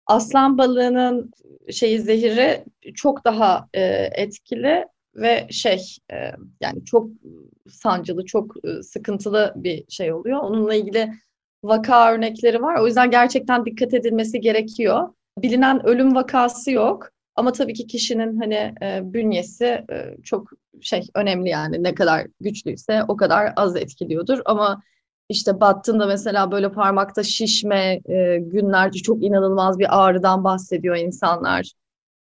aslan 0.07 0.59
balığının 0.59 1.31
şeyi 1.71 2.01
zehiri 2.01 2.65
çok 2.95 3.25
daha 3.25 3.69
e, 3.75 3.83
etkili 4.13 4.85
ve 5.17 5.47
şey 5.51 5.97
e, 6.13 6.17
yani 6.61 6.85
çok 6.85 7.09
sancılı, 7.71 8.25
çok 8.25 8.55
e, 8.67 8.83
sıkıntılı 8.83 9.53
bir 9.57 9.85
şey 9.89 10.13
oluyor. 10.13 10.39
Onunla 10.39 10.75
ilgili 10.75 11.11
vaka 11.65 12.13
örnekleri 12.13 12.63
var. 12.63 12.81
O 12.81 12.87
yüzden 12.87 13.11
gerçekten 13.11 13.65
dikkat 13.65 13.95
edilmesi 13.95 14.41
gerekiyor. 14.41 15.09
Bilinen 15.39 15.87
ölüm 15.87 16.15
vakası 16.15 16.71
yok. 16.71 17.11
Ama 17.37 17.53
tabii 17.53 17.75
ki 17.75 17.87
kişinin 17.87 18.41
hani 18.41 18.75
e, 18.83 19.01
bünyesi 19.05 19.65
e, 19.65 20.17
çok 20.23 20.51
şey 20.81 21.03
önemli 21.15 21.49
yani 21.49 21.83
ne 21.83 21.95
kadar 21.95 22.27
güçlüyse 22.41 23.03
o 23.09 23.17
kadar 23.17 23.53
az 23.57 23.77
etkiliyordur. 23.77 24.39
Ama 24.45 24.83
işte 25.29 25.61
battığında 25.61 26.07
mesela 26.07 26.53
böyle 26.53 26.73
parmakta 26.73 27.23
şişme, 27.23 28.01
e, 28.09 28.39
günlerce 28.39 28.99
çok 29.03 29.25
inanılmaz 29.25 29.79
bir 29.79 30.05
ağrıdan 30.05 30.45
bahsediyor 30.45 30.97
insanlar. 30.97 31.73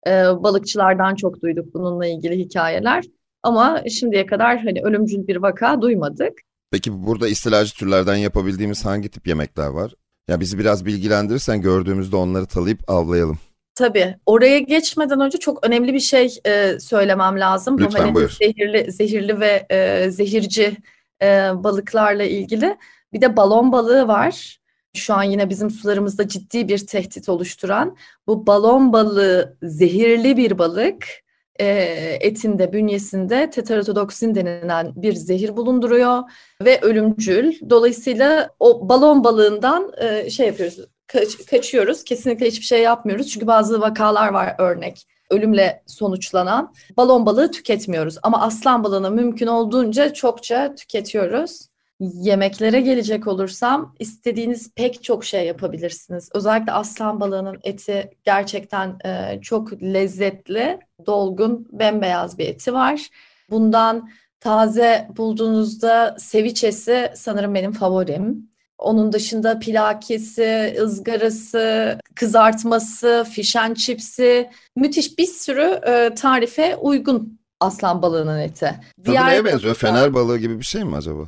E, 0.07 0.11
balıkçılardan 0.43 1.15
çok 1.15 1.43
duyduk 1.43 1.75
bununla 1.75 2.07
ilgili 2.07 2.39
hikayeler. 2.39 3.05
Ama 3.43 3.83
şimdiye 3.91 4.27
kadar 4.27 4.59
hani 4.59 4.83
ölümcül 4.83 5.27
bir 5.27 5.37
vaka 5.37 5.83
duymadık. 5.83 6.33
Peki 6.71 7.07
burada 7.07 7.29
istilacı 7.29 7.75
türlerden 7.75 8.17
yapabildiğimiz 8.17 8.85
hangi 8.85 9.09
tip 9.09 9.27
yemekler 9.27 9.67
var? 9.69 9.95
Ya 10.29 10.41
bizi 10.41 10.59
biraz 10.59 10.87
bilgilendirirsen 10.87 11.61
gördüğümüzde 11.61 12.17
onları 12.17 12.47
talayıp 12.47 12.91
avlayalım. 12.91 13.39
Tabii. 13.75 14.17
Oraya 14.27 14.59
geçmeden 14.59 15.21
önce 15.21 15.39
çok 15.39 15.67
önemli 15.67 15.95
bir 15.95 16.01
şey 16.01 16.39
e, 16.47 16.79
söylemem 16.81 17.41
lazım. 17.41 17.79
Lütfen 17.79 18.01
hani 18.01 18.15
buyur. 18.15 18.31
Zehirli, 18.31 18.93
zehirli 18.93 19.41
ve 19.41 19.67
e, 19.71 20.11
zehirci 20.11 20.77
e, 21.25 21.51
balıklarla 21.65 22.25
ilgili. 22.25 22.77
Bir 23.13 23.21
de 23.21 23.37
balon 23.37 23.73
balığı 23.73 24.09
var. 24.09 24.59
Şu 24.97 25.15
an 25.15 25.23
yine 25.23 25.51
bizim 25.51 25.71
sularımızda 25.71 26.29
ciddi 26.29 26.69
bir 26.69 26.87
tehdit 26.87 27.29
oluşturan. 27.29 27.97
Bu 28.27 28.47
balon 28.47 28.93
balığı 28.93 29.57
zehirli 29.63 30.37
bir 30.37 30.59
balık. 30.59 31.25
E, 31.61 31.67
etinde, 32.21 32.73
bünyesinde 32.73 33.51
tetrarodoksin 33.51 34.35
denilen 34.35 34.93
bir 34.97 35.13
zehir 35.13 35.57
bulunduruyor 35.57 36.23
ve 36.65 36.81
ölümcül. 36.81 37.71
Dolayısıyla 37.71 38.51
o 38.61 38.89
balon 38.89 39.25
balığından 39.25 39.93
e, 40.01 40.31
şey 40.31 40.47
yapıyoruz, 40.47 40.79
kaç, 41.07 41.47
kaçıyoruz. 41.47 42.05
Kesinlikle 42.05 42.47
hiçbir 42.47 42.65
şey 42.67 42.83
yapmıyoruz. 42.83 43.29
Çünkü 43.31 43.47
bazı 43.47 43.81
vakalar 43.81 44.29
var 44.29 44.55
örnek 44.59 45.07
ölümle 45.35 45.83
sonuçlanan. 45.87 46.75
Balon 46.97 47.27
balığı 47.27 47.51
tüketmiyoruz 47.51 48.19
ama 48.23 48.43
aslan 48.43 48.85
balığını 48.85 49.11
mümkün 49.11 49.47
olduğunca 49.47 50.13
çokça 50.13 50.75
tüketiyoruz. 50.75 51.69
Yemeklere 52.01 52.81
gelecek 52.81 53.27
olursam 53.27 53.95
istediğiniz 53.99 54.75
pek 54.75 55.05
çok 55.05 55.25
şey 55.25 55.47
yapabilirsiniz. 55.47 56.29
Özellikle 56.35 56.73
aslan 56.73 57.21
balığının 57.21 57.61
eti 57.65 58.11
gerçekten 58.25 58.99
e, 59.05 59.41
çok 59.43 59.83
lezzetli, 59.83 60.79
dolgun, 61.07 61.69
bembeyaz 61.73 62.39
bir 62.39 62.49
eti 62.49 62.73
var. 62.73 63.09
Bundan 63.51 64.11
taze 64.41 65.09
bulduğunuzda 65.17 66.17
seviçesi 66.19 67.13
sanırım 67.15 67.55
benim 67.55 67.73
favorim. 67.73 68.54
Onun 68.79 69.13
dışında 69.13 69.59
pilakisi, 69.59 70.77
ızgarası, 70.81 71.99
kızartması, 72.15 73.27
fişen 73.31 73.75
çipsi 73.75 74.51
müthiş 74.77 75.19
bir 75.19 75.27
sürü 75.27 75.81
e, 75.87 76.15
tarife 76.15 76.77
uygun 76.77 77.39
aslan 77.61 78.03
balığının 78.03 78.39
eti. 78.39 78.75
Tadı 79.05 79.27
neye 79.27 79.45
benziyor? 79.45 79.75
Fener 79.75 80.15
balığı 80.15 80.39
gibi 80.39 80.59
bir 80.59 80.65
şey 80.65 80.85
mi 80.85 80.97
acaba? 80.97 81.23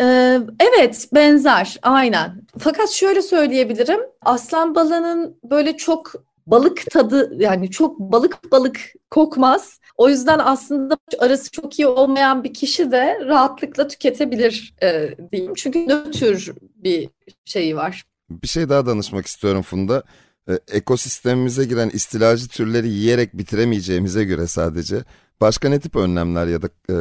Ee, 0.00 0.38
evet 0.60 1.08
benzer 1.14 1.76
aynen. 1.82 2.42
Fakat 2.58 2.90
şöyle 2.90 3.22
söyleyebilirim. 3.22 4.00
Aslan 4.22 4.74
balığının 4.74 5.38
böyle 5.44 5.76
çok 5.76 6.12
balık 6.46 6.90
tadı 6.90 7.36
yani 7.38 7.70
çok 7.70 7.98
balık 7.98 8.52
balık 8.52 8.80
kokmaz. 9.10 9.80
O 9.96 10.08
yüzden 10.08 10.38
aslında 10.38 10.98
arası 11.18 11.50
çok 11.50 11.78
iyi 11.78 11.86
olmayan 11.86 12.44
bir 12.44 12.54
kişi 12.54 12.90
de 12.92 13.18
rahatlıkla 13.26 13.88
tüketebilir 13.88 14.74
e, 14.82 15.14
diyeyim. 15.32 15.54
Çünkü 15.54 15.78
nötr 15.88 16.52
bir 16.76 17.08
şeyi 17.44 17.76
var. 17.76 18.04
Bir 18.30 18.48
şey 18.48 18.68
daha 18.68 18.86
danışmak 18.86 19.26
istiyorum 19.26 19.62
Funda. 19.62 20.02
E, 20.48 20.58
ekosistemimize 20.72 21.64
giren 21.64 21.90
istilacı 21.90 22.48
türleri 22.48 22.88
yiyerek 22.88 23.38
bitiremeyeceğimize 23.38 24.24
göre 24.24 24.46
sadece 24.46 25.04
başka 25.40 25.68
ne 25.68 25.80
tip 25.80 25.96
önlemler 25.96 26.46
ya 26.46 26.62
da 26.62 26.68
e, 26.90 26.94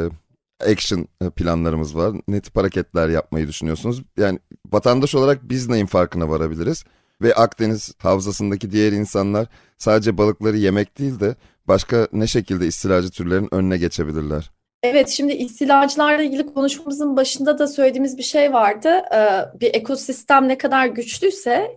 action 0.71 1.07
e, 1.21 1.29
planlarımız 1.29 1.95
var? 1.95 2.15
Ne 2.27 2.41
tip 2.41 2.57
hareketler 2.57 3.09
yapmayı 3.09 3.47
düşünüyorsunuz? 3.47 4.03
Yani 4.17 4.39
vatandaş 4.71 5.15
olarak 5.15 5.49
biz 5.49 5.69
neyin 5.69 5.85
farkına 5.85 6.29
varabiliriz? 6.29 6.83
Ve 7.21 7.33
Akdeniz 7.33 7.93
havzasındaki 7.97 8.71
diğer 8.71 8.91
insanlar 8.91 9.47
sadece 9.77 10.17
balıkları 10.17 10.57
yemek 10.57 10.99
değil 10.99 11.19
de 11.19 11.35
başka 11.67 12.07
ne 12.13 12.27
şekilde 12.27 12.67
istilacı 12.67 13.11
türlerin 13.11 13.49
önüne 13.51 13.77
geçebilirler? 13.77 14.51
Evet, 14.83 15.09
şimdi 15.09 15.33
istilacılarla 15.33 16.23
ilgili 16.23 16.53
konuşmamızın 16.53 17.17
başında 17.17 17.59
da 17.59 17.67
söylediğimiz 17.67 18.17
bir 18.17 18.23
şey 18.23 18.53
vardı. 18.53 18.89
Ee, 19.13 19.59
bir 19.59 19.75
ekosistem 19.75 20.47
ne 20.47 20.57
kadar 20.57 20.85
güçlüyse 20.85 21.75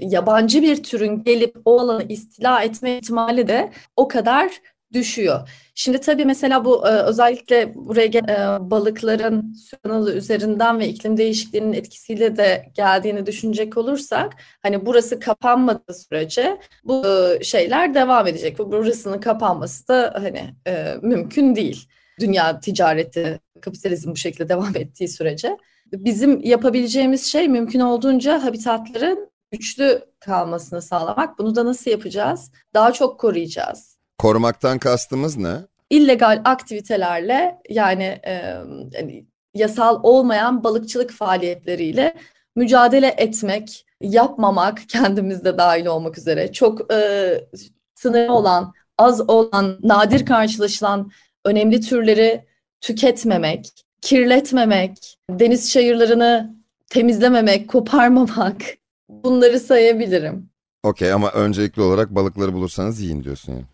yabancı 0.00 0.62
bir 0.62 0.82
türün 0.82 1.22
gelip 1.24 1.56
o 1.64 1.80
alanı 1.80 2.02
istila 2.08 2.62
etme 2.62 2.98
ihtimali 2.98 3.48
de 3.48 3.72
o 3.96 4.08
kadar 4.08 4.50
düşüyor. 4.92 5.48
Şimdi 5.74 6.00
tabii 6.00 6.24
mesela 6.24 6.64
bu 6.64 6.88
e, 6.88 6.90
özellikle 6.90 7.74
buraya 7.74 8.06
e, 8.06 8.70
balıkların 8.70 9.52
su 9.52 10.10
üzerinden 10.10 10.78
ve 10.78 10.88
iklim 10.88 11.16
değişikliğinin 11.16 11.72
etkisiyle 11.72 12.36
de 12.36 12.72
geldiğini 12.74 13.26
düşünecek 13.26 13.76
olursak 13.76 14.32
hani 14.62 14.86
burası 14.86 15.20
kapanmadığı 15.20 15.94
sürece 15.94 16.60
bu 16.84 17.06
e, 17.06 17.44
şeyler 17.44 17.94
devam 17.94 18.26
edecek. 18.26 18.58
Bu 18.58 18.72
burasının 18.72 19.20
kapanması 19.20 19.88
da 19.88 20.14
hani 20.22 20.54
mümkün 21.02 21.54
değil. 21.54 21.88
Dünya 22.20 22.60
ticareti, 22.60 23.40
kapitalizm 23.60 24.10
bu 24.10 24.16
şekilde 24.16 24.48
devam 24.48 24.76
ettiği 24.76 25.08
sürece. 25.08 25.56
Bizim 25.92 26.40
yapabileceğimiz 26.40 27.26
şey 27.26 27.48
mümkün 27.48 27.80
olduğunca 27.80 28.44
habitatların 28.44 29.30
güçlü 29.52 30.04
kalmasını 30.20 30.82
sağlamak. 30.82 31.38
Bunu 31.38 31.56
da 31.56 31.64
nasıl 31.64 31.90
yapacağız? 31.90 32.52
Daha 32.74 32.92
çok 32.92 33.20
koruyacağız 33.20 33.97
Korumaktan 34.18 34.78
kastımız 34.78 35.36
ne? 35.36 35.54
İllegal 35.90 36.42
aktivitelerle 36.44 37.58
yani, 37.70 38.20
e, 38.26 38.32
yani 38.92 39.26
yasal 39.54 40.00
olmayan 40.02 40.64
balıkçılık 40.64 41.10
faaliyetleriyle 41.10 42.14
mücadele 42.56 43.14
etmek, 43.18 43.86
yapmamak 44.00 44.88
kendimizde 44.88 45.58
dahil 45.58 45.86
olmak 45.86 46.18
üzere 46.18 46.52
çok 46.52 46.92
e, 46.92 47.40
sınırlı 47.94 48.32
olan, 48.32 48.72
az 48.98 49.30
olan, 49.30 49.78
nadir 49.82 50.26
karşılaşılan 50.26 51.10
önemli 51.44 51.80
türleri 51.80 52.44
tüketmemek, 52.80 53.84
kirletmemek, 54.00 55.18
deniz 55.30 55.70
çayırlarını 55.70 56.56
temizlememek, 56.90 57.68
koparmamak 57.68 58.56
bunları 59.08 59.60
sayabilirim. 59.60 60.50
Okey 60.82 61.12
ama 61.12 61.30
öncelikli 61.30 61.82
olarak 61.82 62.14
balıkları 62.14 62.52
bulursanız 62.52 63.00
yiyin 63.00 63.24
diyorsun 63.24 63.52
yani. 63.52 63.64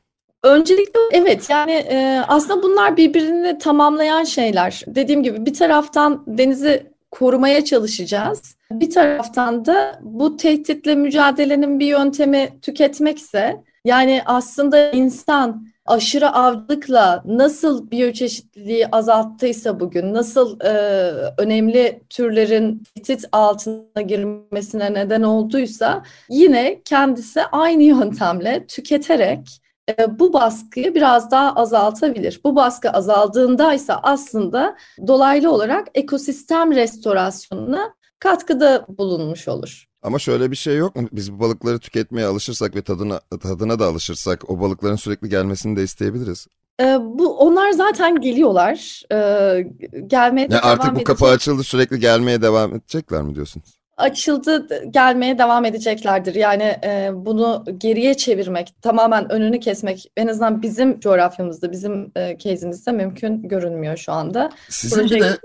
Öncelikle 0.44 1.00
evet 1.12 1.50
yani 1.50 1.72
e, 1.72 2.24
aslında 2.28 2.62
bunlar 2.62 2.96
birbirini 2.96 3.58
tamamlayan 3.58 4.24
şeyler. 4.24 4.82
Dediğim 4.86 5.22
gibi 5.22 5.46
bir 5.46 5.54
taraftan 5.54 6.24
denizi 6.26 6.86
korumaya 7.10 7.64
çalışacağız. 7.64 8.56
Bir 8.72 8.90
taraftan 8.90 9.64
da 9.64 9.98
bu 10.02 10.36
tehditle 10.36 10.94
mücadelenin 10.94 11.80
bir 11.80 11.86
yöntemi 11.86 12.48
tüketmekse 12.62 13.64
yani 13.84 14.22
aslında 14.26 14.90
insan 14.90 15.66
aşırı 15.86 16.30
avcılıkla 16.30 17.22
nasıl 17.26 17.90
biyoçeşitliliği 17.90 18.86
azalttıysa 18.86 19.80
bugün, 19.80 20.14
nasıl 20.14 20.60
e, 20.60 20.70
önemli 21.38 22.00
türlerin 22.10 22.82
tehdit 22.94 23.24
altına 23.32 24.02
girmesine 24.02 24.94
neden 24.94 25.22
olduysa 25.22 26.02
yine 26.28 26.82
kendisi 26.84 27.42
aynı 27.42 27.82
yöntemle 27.82 28.66
tüketerek 28.66 29.63
bu 30.08 30.32
baskıyı 30.32 30.94
biraz 30.94 31.30
daha 31.30 31.52
azaltabilir. 31.52 32.40
Bu 32.44 32.56
baskı 32.56 32.90
azaldığında 32.90 33.74
ise 33.74 33.94
aslında 33.94 34.76
dolaylı 35.06 35.52
olarak 35.52 35.88
ekosistem 35.94 36.74
restorasyonuna 36.74 37.94
katkıda 38.18 38.86
bulunmuş 38.88 39.48
olur. 39.48 39.84
Ama 40.02 40.18
şöyle 40.18 40.50
bir 40.50 40.56
şey 40.56 40.76
yok 40.76 40.96
mu? 40.96 41.08
Biz 41.12 41.32
bu 41.32 41.40
balıkları 41.40 41.78
tüketmeye 41.78 42.26
alışırsak 42.26 42.76
ve 42.76 42.82
tadına 42.82 43.20
tadına 43.42 43.78
da 43.78 43.86
alışırsak 43.86 44.50
o 44.50 44.60
balıkların 44.60 44.96
sürekli 44.96 45.28
gelmesini 45.28 45.76
de 45.76 45.82
isteyebiliriz. 45.82 46.46
Ee, 46.80 46.98
bu 47.00 47.38
onlar 47.38 47.70
zaten 47.70 48.20
geliyorlar. 48.20 49.02
Ee, 49.12 49.66
gelmeye 50.06 50.40
yani 50.40 50.50
devam 50.50 50.70
Artık 50.70 50.96
bu 50.96 51.04
kapı 51.04 51.26
açıldı 51.26 51.62
sürekli 51.62 52.00
gelmeye 52.00 52.42
devam 52.42 52.74
edecekler 52.74 53.22
mi 53.22 53.34
diyorsunuz? 53.34 53.83
Açıldı 53.96 54.84
gelmeye 54.90 55.38
devam 55.38 55.64
edeceklerdir. 55.64 56.34
Yani 56.34 56.76
e, 56.84 57.10
bunu 57.14 57.64
geriye 57.78 58.14
çevirmek, 58.14 58.74
tamamen 58.82 59.32
önünü 59.32 59.60
kesmek 59.60 60.12
en 60.16 60.26
azından 60.26 60.62
bizim 60.62 61.00
coğrafyamızda, 61.00 61.72
bizim 61.72 62.12
e, 62.16 62.38
case'imizde 62.38 62.92
mümkün 62.92 63.48
görünmüyor 63.48 63.96
şu 63.96 64.12
anda. 64.12 64.50
Sizin 64.68 65.00
Proje 65.00 65.20
de 65.20 65.38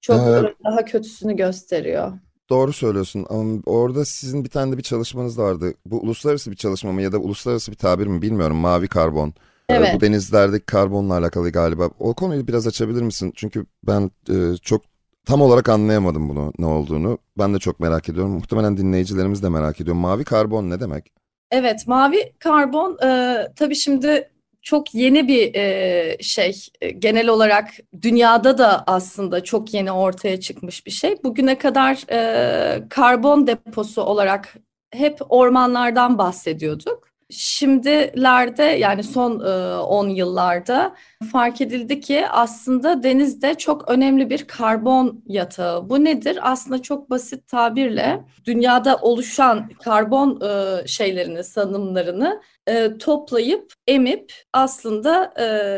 çok 0.00 0.20
e, 0.20 0.54
daha 0.64 0.84
kötüsünü 0.84 1.36
gösteriyor. 1.36 2.12
Doğru 2.50 2.72
söylüyorsun 2.72 3.26
ama 3.30 3.60
orada 3.66 4.04
sizin 4.04 4.44
bir 4.44 4.50
tane 4.50 4.72
de 4.72 4.78
bir 4.78 4.82
çalışmanız 4.82 5.38
vardı. 5.38 5.74
Bu 5.86 6.00
uluslararası 6.00 6.50
bir 6.50 6.56
çalışma 6.56 6.92
mı 6.92 7.02
ya 7.02 7.12
da 7.12 7.18
uluslararası 7.18 7.72
bir 7.72 7.76
tabir 7.76 8.06
mi 8.06 8.22
bilmiyorum. 8.22 8.56
Mavi 8.56 8.88
karbon. 8.88 9.28
E, 9.28 9.74
evet. 9.74 9.94
Bu 9.94 10.00
denizlerdeki 10.00 10.66
karbonla 10.66 11.18
alakalı 11.18 11.50
galiba. 11.50 11.90
O 11.98 12.14
konuyu 12.14 12.46
biraz 12.46 12.66
açabilir 12.66 13.02
misin? 13.02 13.32
Çünkü 13.36 13.66
ben 13.86 14.10
e, 14.30 14.56
çok 14.62 14.82
Tam 15.26 15.40
olarak 15.42 15.68
anlayamadım 15.68 16.28
bunu 16.28 16.52
ne 16.58 16.66
olduğunu. 16.66 17.18
Ben 17.38 17.54
de 17.54 17.58
çok 17.58 17.80
merak 17.80 18.08
ediyorum. 18.08 18.32
Muhtemelen 18.32 18.76
dinleyicilerimiz 18.76 19.42
de 19.42 19.48
merak 19.48 19.80
ediyor. 19.80 19.96
Mavi 19.96 20.24
karbon 20.24 20.70
ne 20.70 20.80
demek? 20.80 21.12
Evet, 21.50 21.86
mavi 21.86 22.32
karbon 22.38 22.98
e, 23.04 23.38
tabii 23.56 23.74
şimdi 23.76 24.30
çok 24.62 24.94
yeni 24.94 25.28
bir 25.28 25.54
e, 25.54 26.16
şey. 26.20 26.66
E, 26.80 26.90
genel 26.90 27.28
olarak 27.28 27.70
dünyada 28.02 28.58
da 28.58 28.84
aslında 28.86 29.44
çok 29.44 29.74
yeni 29.74 29.92
ortaya 29.92 30.40
çıkmış 30.40 30.86
bir 30.86 30.90
şey. 30.90 31.16
Bugüne 31.24 31.58
kadar 31.58 32.04
e, 32.10 32.88
karbon 32.88 33.46
deposu 33.46 34.02
olarak 34.02 34.54
hep 34.90 35.18
ormanlardan 35.28 36.18
bahsediyorduk. 36.18 37.11
Şimdilerde 37.32 38.62
yani 38.62 39.02
son 39.02 39.40
10 39.40 40.08
e, 40.08 40.12
yıllarda 40.12 40.94
fark 41.32 41.60
edildi 41.60 42.00
ki 42.00 42.28
aslında 42.28 43.02
denizde 43.02 43.54
çok 43.54 43.90
önemli 43.90 44.30
bir 44.30 44.44
karbon 44.44 45.22
yatağı. 45.26 45.88
Bu 45.90 46.04
nedir? 46.04 46.38
Aslında 46.42 46.82
çok 46.82 47.10
basit 47.10 47.48
tabirle 47.48 48.24
dünyada 48.44 48.96
oluşan 48.96 49.70
karbon 49.84 50.40
e, 50.40 50.86
şeylerini, 50.86 51.44
sanımlarını 51.44 52.42
e, 52.66 52.98
toplayıp 52.98 53.72
emip 53.86 54.32
aslında 54.52 55.34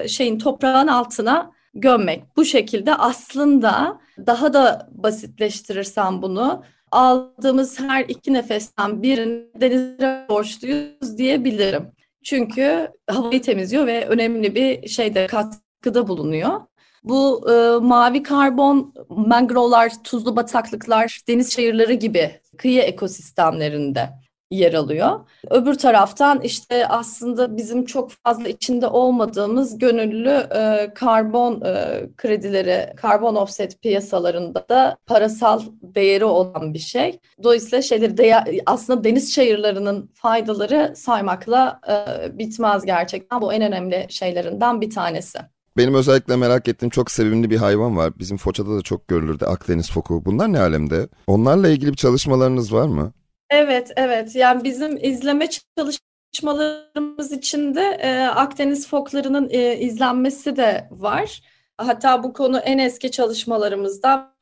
şeyin 0.09 0.39
toprağın 0.39 0.87
altına 0.87 1.51
gömmek. 1.75 2.37
Bu 2.37 2.45
şekilde 2.45 2.95
aslında 2.95 4.01
daha 4.27 4.53
da 4.53 4.89
basitleştirirsem 4.93 6.23
bunu 6.23 6.65
aldığımız 6.95 7.81
her 7.81 8.05
iki 8.09 8.33
nefesten 8.33 9.03
birini 9.03 9.61
denize 9.61 10.27
borçluyuz 10.29 11.19
diyebilirim. 11.19 11.93
Çünkü 12.25 12.89
havayı 13.11 13.43
temizliyor 13.43 13.87
ve 13.87 14.07
önemli 14.07 14.55
bir 14.55 14.89
şeyde 14.89 15.27
katkıda 15.27 16.09
bulunuyor. 16.09 16.61
Bu 17.05 17.51
e, 17.51 17.79
mavi 17.87 18.23
karbon, 18.23 18.95
mangrovelar, 19.09 20.03
tuzlu 20.05 20.37
bataklıklar, 20.37 21.21
deniz 21.29 21.51
çayırları 21.51 21.93
gibi 21.93 22.41
kıyı 22.59 22.83
ekosistemlerinde 22.83 24.09
yer 24.51 24.75
alıyor. 24.75 25.21
Öbür 25.51 25.75
taraftan 25.75 26.41
işte 26.41 26.89
aslında 26.89 27.57
bizim 27.57 27.85
çok 27.85 28.11
fazla 28.11 28.49
içinde 28.49 28.87
olmadığımız 28.87 29.79
gönüllü 29.79 30.49
e, 30.57 30.95
karbon 30.95 31.61
e, 31.61 32.03
kredileri, 32.17 32.93
karbon 32.97 33.35
offset 33.35 33.83
piyasalarında 33.83 34.67
da 34.69 34.97
parasal 35.07 35.63
değeri 35.83 36.25
olan 36.25 36.75
bir 36.75 36.79
şey. 36.79 37.19
Dolayısıyla 37.43 37.83
şeyleri 37.83 38.17
de 38.17 38.45
aslında 38.67 39.05
deniz 39.05 39.33
çayırlarının 39.33 40.11
faydaları 40.15 40.93
saymakla 40.97 41.81
e, 41.89 42.39
bitmez 42.39 42.85
gerçekten. 42.85 43.41
Bu 43.41 43.53
en 43.53 43.63
önemli 43.63 44.07
şeylerinden 44.09 44.81
bir 44.81 44.91
tanesi. 44.91 45.39
Benim 45.77 45.95
özellikle 45.95 46.37
merak 46.37 46.69
ettiğim 46.69 46.91
çok 46.91 47.11
sevimli 47.11 47.51
bir 47.51 47.57
hayvan 47.57 47.97
var. 47.97 48.13
Bizim 48.19 48.37
Foça'da 48.37 48.77
da 48.77 48.83
çok 48.83 49.09
görülürdü 49.09 49.45
Akdeniz 49.45 49.91
foku. 49.91 50.25
Bunlar 50.25 50.53
ne 50.53 50.61
alemde? 50.61 51.09
Onlarla 51.27 51.69
ilgili 51.69 51.91
bir 51.91 51.97
çalışmalarınız 51.97 52.73
var 52.73 52.89
mı? 52.89 53.13
Evet, 53.55 53.93
evet. 53.97 54.35
Yani 54.37 54.65
bizim 54.65 54.97
izleme 54.97 55.49
çalışmalarımız 55.77 57.33
içinde 57.33 57.99
e, 58.01 58.21
Akdeniz 58.21 58.89
foklarının 58.89 59.49
e, 59.51 59.77
izlenmesi 59.79 60.57
de 60.57 60.89
var. 60.91 61.43
Hatta 61.77 62.23
bu 62.23 62.33
konu 62.33 62.59
en 62.59 62.79
eski 62.79 63.11
çalışmalarımızdan 63.11 64.35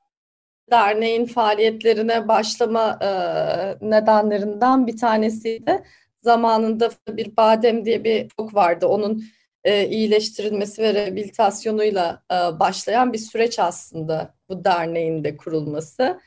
derneğin 0.70 1.26
faaliyetlerine 1.26 2.28
başlama 2.28 2.98
e, 3.02 3.08
nedenlerinden 3.90 4.86
bir 4.86 4.96
tanesiydi. 4.96 5.82
Zamanında 6.22 6.90
bir 7.08 7.36
badem 7.36 7.84
diye 7.84 8.04
bir 8.04 8.28
fok 8.36 8.54
vardı. 8.54 8.86
Onun 8.86 9.24
e, 9.64 9.88
iyileştirilmesi 9.88 10.82
ve 10.82 10.94
rehabilitasyonuyla 10.94 12.22
e, 12.32 12.34
başlayan 12.34 13.12
bir 13.12 13.18
süreç 13.18 13.58
aslında 13.58 14.34
bu 14.48 14.64
derneğin 14.64 15.24
de 15.24 15.36
kurulması 15.36 16.20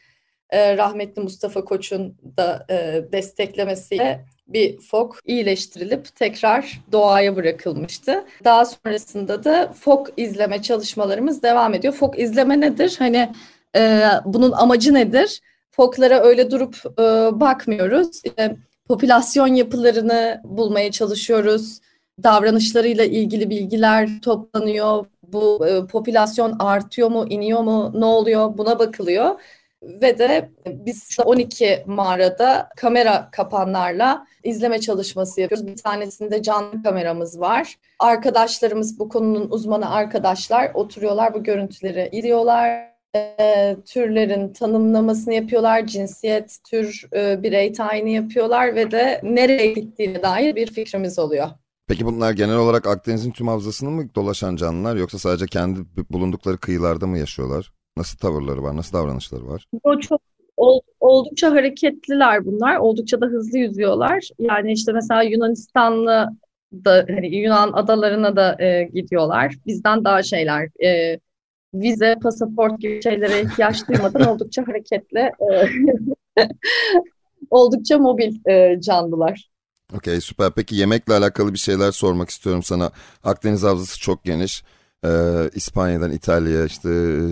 e, 0.49 0.77
rahmetli 0.77 1.21
Mustafa 1.21 1.65
Koç'un 1.65 2.17
da 2.38 2.65
e, 2.69 3.03
desteklemesiyle 3.12 4.25
bir 4.47 4.79
fok 4.79 5.19
iyileştirilip 5.25 6.15
tekrar 6.15 6.81
doğaya 6.91 7.36
bırakılmıştı. 7.36 8.25
Daha 8.43 8.65
sonrasında 8.65 9.43
da 9.43 9.73
fok 9.73 10.08
izleme 10.17 10.62
çalışmalarımız 10.62 11.43
devam 11.43 11.73
ediyor. 11.73 11.93
Fok 11.93 12.19
izleme 12.19 12.62
nedir? 12.62 12.95
Hani 12.99 13.31
e, 13.75 14.03
bunun 14.25 14.51
amacı 14.51 14.93
nedir? 14.93 15.41
Foklara 15.71 16.19
öyle 16.19 16.51
durup 16.51 16.75
e, 16.99 17.03
bakmıyoruz. 17.39 18.21
İşte, 18.25 18.55
popülasyon 18.88 19.47
yapılarını 19.47 20.41
bulmaya 20.43 20.91
çalışıyoruz. 20.91 21.79
Davranışlarıyla 22.23 23.03
ilgili 23.03 23.49
bilgiler 23.49 24.10
toplanıyor. 24.21 25.05
Bu 25.23 25.67
e, 25.67 25.88
popülasyon 25.88 26.55
artıyor 26.60 27.10
mu, 27.10 27.25
iniyor 27.29 27.62
mu, 27.62 27.91
ne 27.95 28.05
oluyor 28.05 28.58
buna 28.58 28.79
bakılıyor 28.79 29.39
ve 30.01 30.17
de 30.19 30.49
biz 30.67 31.17
12 31.25 31.83
mağarada 31.85 32.69
kamera 32.77 33.29
kapanlarla 33.31 34.27
izleme 34.43 34.79
çalışması 34.79 35.41
yapıyoruz. 35.41 35.67
Bir 35.67 35.77
tanesinde 35.77 36.43
canlı 36.43 36.83
kameramız 36.83 37.39
var. 37.39 37.75
Arkadaşlarımız 37.99 38.99
bu 38.99 39.09
konunun 39.09 39.49
uzmanı 39.49 39.91
arkadaşlar 39.91 40.71
oturuyorlar 40.73 41.33
bu 41.33 41.43
görüntüleri 41.43 42.09
izliyorlar. 42.11 42.95
E, 43.15 43.75
türlerin 43.85 44.53
tanımlamasını 44.53 45.33
yapıyorlar, 45.33 45.87
cinsiyet, 45.87 46.57
tür, 46.69 47.07
e, 47.13 47.43
birey 47.43 47.73
tayini 47.73 48.13
yapıyorlar 48.13 48.75
ve 48.75 48.91
de 48.91 49.21
nereye 49.23 49.73
gittiğine 49.73 50.23
dair 50.23 50.55
bir 50.55 50.67
fikrimiz 50.67 51.19
oluyor. 51.19 51.47
Peki 51.87 52.05
bunlar 52.05 52.31
genel 52.31 52.57
olarak 52.57 52.87
Akdeniz'in 52.87 53.31
tüm 53.31 53.47
havzasını 53.47 53.91
mı 53.91 54.15
dolaşan 54.15 54.55
canlılar 54.55 54.95
yoksa 54.95 55.19
sadece 55.19 55.45
kendi 55.45 55.79
bulundukları 56.11 56.57
kıyılarda 56.57 57.07
mı 57.07 57.17
yaşıyorlar? 57.17 57.71
Nasıl 57.97 58.17
tavırları 58.17 58.63
var, 58.63 58.77
nasıl 58.77 58.97
davranışları 58.97 59.47
var? 59.47 59.65
O 59.84 59.99
çok 59.99 60.21
oldukça 60.99 61.51
hareketliler 61.51 62.45
bunlar. 62.45 62.77
Oldukça 62.77 63.21
da 63.21 63.25
hızlı 63.25 63.58
yüzüyorlar. 63.58 64.29
Yani 64.39 64.71
işte 64.71 64.91
mesela 64.91 65.23
Yunanistanlı 65.23 66.29
da 66.73 67.05
hani 67.10 67.36
Yunan 67.36 67.73
adalarına 67.73 68.36
da 68.36 68.63
e, 68.63 68.84
gidiyorlar. 68.84 69.55
Bizden 69.65 70.03
daha 70.03 70.23
şeyler 70.23 70.69
e, 70.86 71.19
vize, 71.73 72.15
pasaport 72.23 72.81
gibi 72.81 73.03
şeylere 73.03 73.41
ihtiyaç 73.41 73.89
duymadan 73.89 74.27
oldukça 74.29 74.67
hareketli, 74.67 75.19
e, 75.19 75.67
oldukça 77.49 77.97
mobil 77.97 78.49
e, 78.49 78.81
canlılar. 78.81 79.49
Okey 79.95 80.21
süper. 80.21 80.51
Peki 80.55 80.75
yemekle 80.75 81.13
alakalı 81.13 81.53
bir 81.53 81.60
şeyler 81.60 81.91
sormak 81.91 82.29
istiyorum 82.29 82.63
sana. 82.63 82.91
Akdeniz 83.23 83.63
havzası 83.63 83.99
çok 83.99 84.23
geniş. 84.23 84.63
Ee, 85.05 85.49
İspanya'dan 85.55 86.11
İtalya'ya 86.11 86.65
işte 86.65 86.89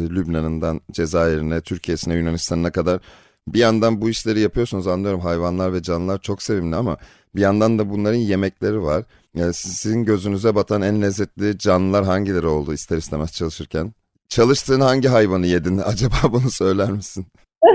Lübnan'ından 0.09 0.81
Cezayir'ine, 0.91 1.61
Türkiye'sine, 1.61 2.15
Yunanistan'ına 2.15 2.71
kadar 2.71 2.99
bir 3.47 3.59
yandan 3.59 4.01
bu 4.01 4.09
işleri 4.09 4.39
yapıyorsunuz 4.39 4.87
anlıyorum 4.87 5.19
hayvanlar 5.19 5.73
ve 5.73 5.81
canlılar 5.81 6.21
çok 6.21 6.41
sevimli 6.41 6.75
ama 6.75 6.97
bir 7.35 7.41
yandan 7.41 7.79
da 7.79 7.89
bunların 7.89 8.17
yemekleri 8.17 8.83
var. 8.83 9.03
Yani 9.35 9.53
sizin 9.53 10.05
gözünüze 10.05 10.55
batan 10.55 10.81
en 10.81 11.01
lezzetli 11.01 11.57
canlılar 11.57 12.05
hangileri 12.05 12.47
oldu 12.47 12.73
ister 12.73 12.97
istemez 12.97 13.33
çalışırken? 13.33 13.93
Çalıştığın 14.29 14.81
hangi 14.81 15.07
hayvanı 15.07 15.47
yedin? 15.47 15.77
Acaba 15.85 16.15
bunu 16.31 16.49
söyler 16.49 16.91
misin? 16.91 17.25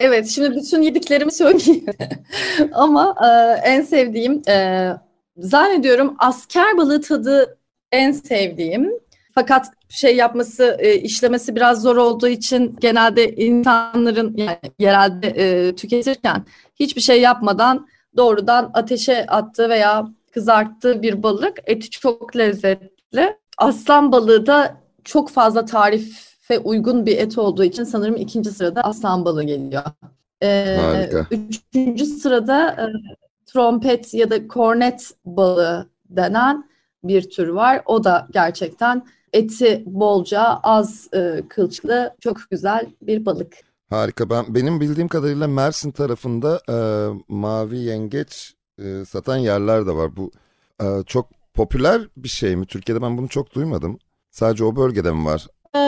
evet, 0.00 0.28
şimdi 0.28 0.56
bütün 0.56 0.82
yediklerimi 0.82 1.32
söyleyeyim. 1.32 1.86
Ama 2.72 3.14
e, 3.24 3.28
en 3.68 3.82
sevdiğim, 3.82 4.42
e, 4.48 4.88
zannediyorum 5.36 6.14
asker 6.18 6.76
balığı 6.76 7.00
tadı 7.00 7.58
en 7.92 8.12
sevdiğim. 8.12 8.92
Fakat 9.34 9.66
şey 9.88 10.16
yapması, 10.16 10.76
e, 10.78 10.94
işlemesi 10.94 11.56
biraz 11.56 11.82
zor 11.82 11.96
olduğu 11.96 12.28
için 12.28 12.76
genelde 12.80 13.36
insanların 13.36 14.36
yani 14.36 14.58
yerelde 14.78 15.26
e, 15.26 15.74
tüketirken 15.76 16.44
hiçbir 16.80 17.00
şey 17.00 17.20
yapmadan 17.20 17.88
doğrudan 18.16 18.70
ateşe 18.74 19.26
attığı 19.26 19.68
veya 19.68 20.08
kızarttığı 20.34 21.02
bir 21.02 21.22
balık. 21.22 21.58
Eti 21.64 21.90
çok 21.90 22.36
lezzetli. 22.36 23.36
Aslan 23.58 24.12
balığı 24.12 24.46
da 24.46 24.76
çok 25.04 25.30
fazla 25.30 25.64
tarife 25.64 26.58
uygun 26.58 27.06
bir 27.06 27.18
et 27.18 27.38
olduğu 27.38 27.64
için 27.64 27.84
sanırım 27.84 28.16
ikinci 28.16 28.50
sırada 28.50 28.80
aslan 28.80 29.24
balığı 29.24 29.44
geliyor. 29.44 29.82
Ee, 30.42 30.76
Harika. 30.80 31.26
Üçüncü 31.30 32.04
sırada 32.04 32.70
e, 32.70 32.84
trompet 33.46 34.14
ya 34.14 34.30
da 34.30 34.48
kornet 34.48 35.10
balığı 35.24 35.88
denen 36.10 36.68
bir 37.04 37.30
tür 37.30 37.48
var. 37.48 37.82
O 37.86 38.04
da 38.04 38.28
gerçekten 38.30 39.06
eti 39.32 39.82
bolca, 39.86 40.42
az 40.62 41.08
e, 41.14 41.42
kılçıklı, 41.48 42.14
çok 42.20 42.36
güzel 42.50 42.86
bir 43.02 43.26
balık. 43.26 43.56
Harika. 43.90 44.30
Ben 44.30 44.54
benim 44.54 44.80
bildiğim 44.80 45.08
kadarıyla 45.08 45.48
Mersin 45.48 45.90
tarafında 45.90 46.60
e, 46.68 46.76
mavi 47.28 47.78
yengeç 47.78 48.54
e, 48.78 49.04
satan 49.04 49.36
yerler 49.36 49.86
de 49.86 49.92
var. 49.92 50.16
Bu 50.16 50.30
e, 50.82 50.86
çok 51.06 51.26
popüler 51.54 52.02
bir 52.16 52.28
şey 52.28 52.56
mi? 52.56 52.66
Türkiye'de 52.66 53.02
ben 53.02 53.18
bunu 53.18 53.28
çok 53.28 53.54
duymadım. 53.54 53.98
Sadece 54.30 54.64
o 54.64 54.76
bölgede 54.76 55.12
mi 55.12 55.24
var? 55.24 55.46
Ee, 55.76 55.78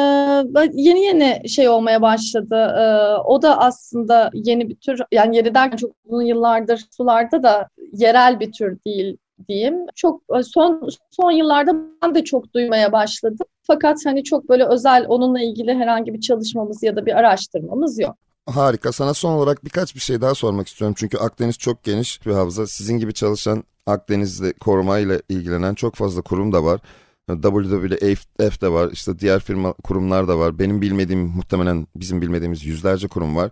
yeni 0.73 1.05
yeni 1.05 1.49
şey 1.49 1.69
olmaya 1.69 2.03
başladı. 2.03 2.75
Ee, 2.79 3.15
o 3.25 3.43
da 3.43 3.59
aslında 3.59 4.31
yeni 4.35 4.69
bir 4.69 4.77
tür. 4.77 5.01
Yani 5.13 5.37
yeni 5.37 5.55
derken 5.55 5.77
çok 5.77 5.91
uzun 6.05 6.23
yıllardır 6.23 6.85
sularda 6.91 7.43
da 7.43 7.69
yerel 7.93 8.41
bir 8.41 8.53
tür 8.53 8.79
değil 8.87 9.17
diyeyim. 9.49 9.75
Çok 9.97 10.23
e, 10.39 10.43
son 10.43 10.89
son 11.11 11.31
yıllarda 11.31 11.73
ben 12.03 12.15
de 12.15 12.25
çok 12.25 12.55
duymaya 12.55 12.93
başladım. 12.93 13.47
Fakat 13.63 13.99
hani 14.05 14.25
çok 14.25 14.49
böyle 14.49 14.65
özel 14.65 15.05
onunla 15.09 15.41
ilgili 15.41 15.75
herhangi 15.75 16.15
bir 16.15 16.21
çalışmamız 16.21 16.83
ya 16.83 16.97
da 16.97 17.07
bir 17.07 17.19
araştırmamız 17.19 17.99
yok. 17.99 18.17
Harika. 18.47 18.93
Sana 18.93 19.15
son 19.15 19.33
olarak 19.33 19.65
birkaç 19.65 19.95
bir 19.95 20.01
şey 20.01 20.21
daha 20.21 20.35
sormak 20.35 20.69
istiyorum. 20.69 20.95
Çünkü 20.99 21.19
Akdeniz 21.19 21.59
çok 21.59 21.85
geniş 21.85 22.27
bir 22.27 22.33
havza. 22.33 22.67
Sizin 22.67 22.99
gibi 22.99 23.15
çalışan 23.15 23.65
Akdeniz'de 23.87 24.53
korumayla 24.53 25.21
ilgilenen 25.29 25.75
çok 25.75 25.95
fazla 25.95 26.23
kurum 26.23 26.53
da 26.53 26.65
var. 26.65 26.81
WWF 27.29 28.61
de 28.61 28.73
var. 28.73 28.91
İşte 28.93 29.19
diğer 29.19 29.41
firma 29.41 29.73
kurumlar 29.73 30.29
da 30.29 30.39
var. 30.39 30.59
Benim 30.59 30.83
bilmediğim 30.83 31.21
muhtemelen 31.21 31.87
bizim 31.97 32.23
bilmediğimiz 32.23 32.65
yüzlerce 32.65 33.09
kurum 33.09 33.37
var. 33.37 33.51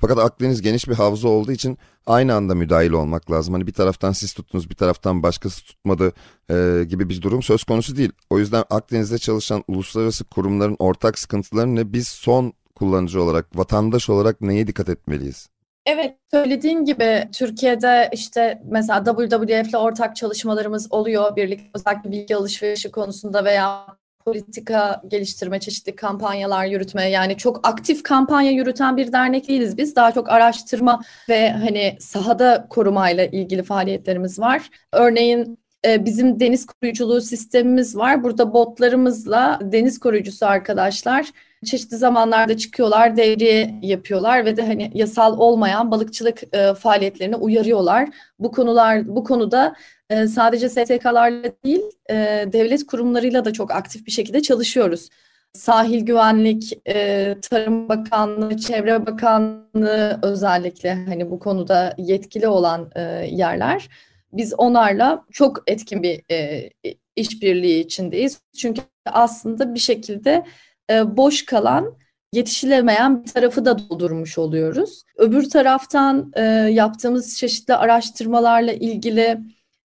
Fakat 0.00 0.18
Akdeniz 0.18 0.62
geniş 0.62 0.88
bir 0.88 0.94
havza 0.94 1.28
olduğu 1.28 1.52
için 1.52 1.78
aynı 2.06 2.34
anda 2.34 2.54
müdahil 2.54 2.90
olmak 2.90 3.30
lazım. 3.30 3.54
Hani 3.54 3.66
bir 3.66 3.72
taraftan 3.72 4.12
siz 4.12 4.32
tuttunuz 4.32 4.70
bir 4.70 4.74
taraftan 4.74 5.22
başkası 5.22 5.64
tutmadı 5.64 6.12
e, 6.50 6.84
gibi 6.88 7.08
bir 7.08 7.22
durum 7.22 7.42
söz 7.42 7.64
konusu 7.64 7.96
değil. 7.96 8.12
O 8.30 8.38
yüzden 8.38 8.64
Akdeniz'de 8.70 9.18
çalışan 9.18 9.64
uluslararası 9.68 10.24
kurumların 10.24 10.76
ortak 10.78 11.18
sıkıntıları 11.18 11.76
ne? 11.76 11.92
Biz 11.92 12.08
son 12.08 12.52
kullanıcı 12.74 13.22
olarak, 13.22 13.58
vatandaş 13.58 14.10
olarak 14.10 14.40
neye 14.40 14.66
dikkat 14.66 14.88
etmeliyiz? 14.88 15.48
Evet, 15.86 16.16
söylediğin 16.30 16.84
gibi 16.84 17.28
Türkiye'de 17.32 18.10
işte 18.12 18.62
mesela 18.64 19.04
WWF 19.04 19.68
ile 19.68 19.76
ortak 19.78 20.16
çalışmalarımız 20.16 20.92
oluyor. 20.92 21.36
Birlikte 21.36 21.70
özellikle 21.74 22.10
bilgi 22.10 22.36
alışverişi 22.36 22.90
konusunda 22.90 23.44
veya 23.44 23.86
politika 24.32 25.02
geliştirme, 25.08 25.60
çeşitli 25.60 25.96
kampanyalar 25.96 26.66
yürütme 26.66 27.10
yani 27.10 27.36
çok 27.36 27.68
aktif 27.68 28.02
kampanya 28.02 28.50
yürüten 28.50 28.96
bir 28.96 29.12
dernek 29.12 29.48
değiliz 29.48 29.78
biz. 29.78 29.96
Daha 29.96 30.12
çok 30.12 30.28
araştırma 30.28 31.00
ve 31.28 31.50
hani 31.50 31.96
sahada 32.00 32.66
korumayla 32.70 33.24
ilgili 33.24 33.62
faaliyetlerimiz 33.62 34.38
var. 34.38 34.70
Örneğin 34.92 35.58
e, 35.86 36.04
bizim 36.04 36.40
deniz 36.40 36.66
koruyuculuğu 36.66 37.20
sistemimiz 37.20 37.96
var. 37.96 38.24
Burada 38.24 38.52
botlarımızla 38.52 39.58
deniz 39.62 40.00
koruyucusu 40.00 40.46
arkadaşlar 40.46 41.26
çeşitli 41.64 41.96
zamanlarda 41.96 42.56
çıkıyorlar, 42.56 43.16
devriye 43.16 43.74
yapıyorlar 43.82 44.44
ve 44.44 44.56
de 44.56 44.66
hani 44.66 44.90
yasal 44.94 45.38
olmayan 45.38 45.90
balıkçılık 45.90 46.54
e, 46.54 46.74
faaliyetlerine 46.74 47.36
uyarıyorlar. 47.36 48.08
Bu 48.38 48.52
konular 48.52 49.16
bu 49.16 49.24
konuda 49.24 49.74
e, 50.10 50.26
sadece 50.26 50.68
STK'larla 50.68 51.52
değil, 51.64 51.82
e, 52.10 52.14
devlet 52.52 52.86
kurumlarıyla 52.86 53.44
da 53.44 53.52
çok 53.52 53.70
aktif 53.70 54.06
bir 54.06 54.10
şekilde 54.10 54.42
çalışıyoruz. 54.42 55.08
Sahil 55.52 56.06
Güvenlik, 56.06 56.78
e, 56.88 57.36
Tarım 57.42 57.88
Bakanlığı, 57.88 58.56
Çevre 58.56 59.06
Bakanlığı 59.06 60.18
özellikle 60.22 60.94
hani 60.94 61.30
bu 61.30 61.38
konuda 61.38 61.94
yetkili 61.98 62.48
olan 62.48 62.90
e, 62.96 63.00
yerler. 63.30 63.88
Biz 64.32 64.54
onlarla 64.58 65.24
çok 65.32 65.62
etkin 65.66 66.02
bir 66.02 66.22
e, 66.30 66.70
işbirliği 67.16 67.80
içindeyiz. 67.80 68.40
Çünkü 68.56 68.82
aslında 69.06 69.74
bir 69.74 69.80
şekilde 69.80 70.44
e, 70.90 71.16
boş 71.16 71.44
kalan 71.44 71.96
yetişilemeyen 72.32 73.24
bir 73.24 73.30
tarafı 73.30 73.64
da 73.64 73.78
doldurmuş 73.78 74.38
oluyoruz. 74.38 75.02
Öbür 75.16 75.50
taraftan 75.50 76.32
e, 76.36 76.42
yaptığımız 76.72 77.38
çeşitli 77.38 77.74
araştırmalarla 77.74 78.72
ilgili 78.72 79.38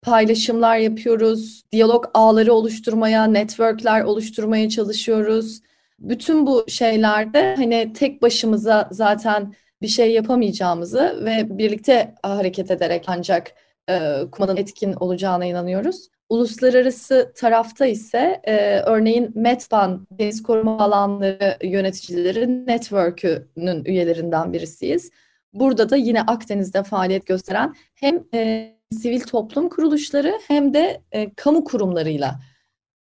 paylaşımlar 0.05 0.77
yapıyoruz. 0.77 1.63
Diyalog 1.71 2.05
ağları 2.13 2.53
oluşturmaya, 2.53 3.23
networkler 3.25 4.01
oluşturmaya 4.01 4.69
çalışıyoruz. 4.69 5.61
Bütün 5.99 6.47
bu 6.47 6.65
şeylerde 6.67 7.55
hani 7.55 7.93
tek 7.93 8.21
başımıza 8.21 8.89
zaten 8.91 9.53
bir 9.81 9.87
şey 9.87 10.11
yapamayacağımızı 10.11 11.21
ve 11.25 11.57
birlikte 11.57 12.15
hareket 12.23 12.71
ederek 12.71 13.03
ancak 13.07 13.51
e, 13.89 14.21
kumanın 14.31 14.57
etkin 14.57 14.93
olacağına 14.93 15.45
inanıyoruz. 15.45 16.07
Uluslararası 16.29 17.33
tarafta 17.35 17.85
ise 17.85 18.41
e, 18.43 18.79
örneğin 18.79 19.31
METBAN 19.35 20.07
Deniz 20.11 20.43
Koruma 20.43 20.79
Alanları 20.79 21.57
Yöneticileri 21.63 22.65
Network'ünün 22.67 23.85
üyelerinden 23.85 24.53
birisiyiz. 24.53 25.11
Burada 25.53 25.89
da 25.89 25.95
yine 25.95 26.21
Akdeniz'de 26.21 26.83
faaliyet 26.83 27.25
gösteren 27.25 27.73
hem 27.95 28.23
e, 28.33 28.74
sivil 29.01 29.19
toplum 29.19 29.69
kuruluşları 29.69 30.39
hem 30.47 30.73
de 30.73 31.01
e, 31.11 31.33
kamu 31.33 31.63
kurumlarıyla 31.63 32.39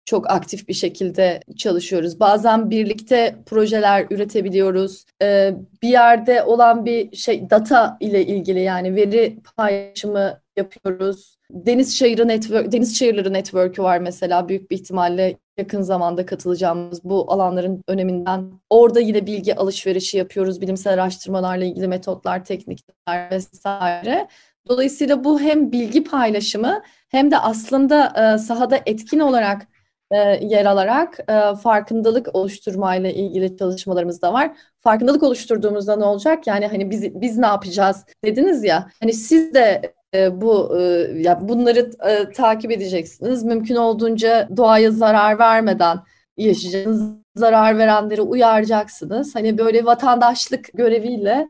çok 0.05 0.31
aktif 0.31 0.69
bir 0.69 0.75
şekilde 0.75 1.41
çalışıyoruz. 1.57 2.21
Bazen 2.21 2.71
birlikte 2.71 3.37
projeler 3.47 4.07
üretebiliyoruz. 4.11 5.05
Ee, 5.23 5.55
bir 5.83 5.89
yerde 5.89 6.43
olan 6.43 6.85
bir 6.85 7.17
şey 7.17 7.51
data 7.51 7.97
ile 8.01 8.27
ilgili 8.27 8.61
yani 8.61 8.97
veri 8.97 9.39
paylaşımı 9.57 10.41
yapıyoruz. 10.57 11.37
Deniz 11.51 11.97
Çayırı 11.97 12.29
Network, 12.29 12.73
Deniz 12.73 12.99
Çayırları 12.99 13.33
Network'ü 13.33 13.83
var 13.83 13.99
mesela 13.99 14.49
büyük 14.49 14.71
bir 14.71 14.77
ihtimalle 14.77 15.37
yakın 15.59 15.83
zamanda 15.83 16.27
katılacağımız 16.27 17.05
bu 17.05 17.33
alanların 17.33 17.83
öneminden. 17.89 18.53
Orada 18.71 19.01
yine 19.01 19.27
bilgi 19.27 19.55
alışverişi 19.55 20.19
yapıyoruz. 20.19 20.61
Bilimsel 20.61 20.95
araştırmalarla 20.95 21.65
ilgili 21.65 21.89
metotlar, 21.89 22.45
teknikler 22.45 23.31
vesaire. 23.31 24.29
Dolayısıyla 24.69 25.25
bu 25.25 25.41
hem 25.41 25.73
bilgi 25.73 26.05
paylaşımı 26.05 26.83
hem 27.09 27.31
de 27.31 27.39
aslında 27.39 28.13
e, 28.35 28.39
sahada 28.39 28.81
etkin 28.87 29.21
olarak 29.21 29.67
e, 30.11 30.17
yer 30.47 30.67
alarak 30.67 31.19
e, 31.29 31.57
farkındalık 31.57 32.35
oluşturmayla 32.35 33.11
ilgili 33.11 33.57
çalışmalarımız 33.57 34.23
da 34.23 34.33
var. 34.33 34.57
Farkındalık 34.81 35.23
oluşturduğumuzda 35.23 35.97
ne 35.97 36.05
olacak? 36.05 36.47
Yani 36.47 36.67
hani 36.67 36.91
biz 36.91 37.21
biz 37.21 37.39
ne 37.39 37.47
yapacağız 37.47 38.05
dediniz 38.25 38.65
ya. 38.65 38.91
Hani 39.01 39.13
siz 39.13 39.55
de 39.55 39.95
e, 40.15 40.41
bu 40.41 40.79
e, 40.79 40.83
ya 41.17 41.49
bunları 41.49 41.91
e, 42.09 42.33
takip 42.33 42.71
edeceksiniz. 42.71 43.45
Mümkün 43.45 43.77
olduğunca 43.77 44.49
doğaya 44.57 44.91
zarar 44.91 45.39
vermeden 45.39 45.99
yaşayacaksınız. 46.37 47.15
Zarar 47.37 47.79
verenleri 47.79 48.23
uyaracaksınız. 48.23 49.35
Hani 49.35 49.59
böyle 49.59 49.85
vatandaşlık 49.85 50.69
göreviyle 50.75 51.49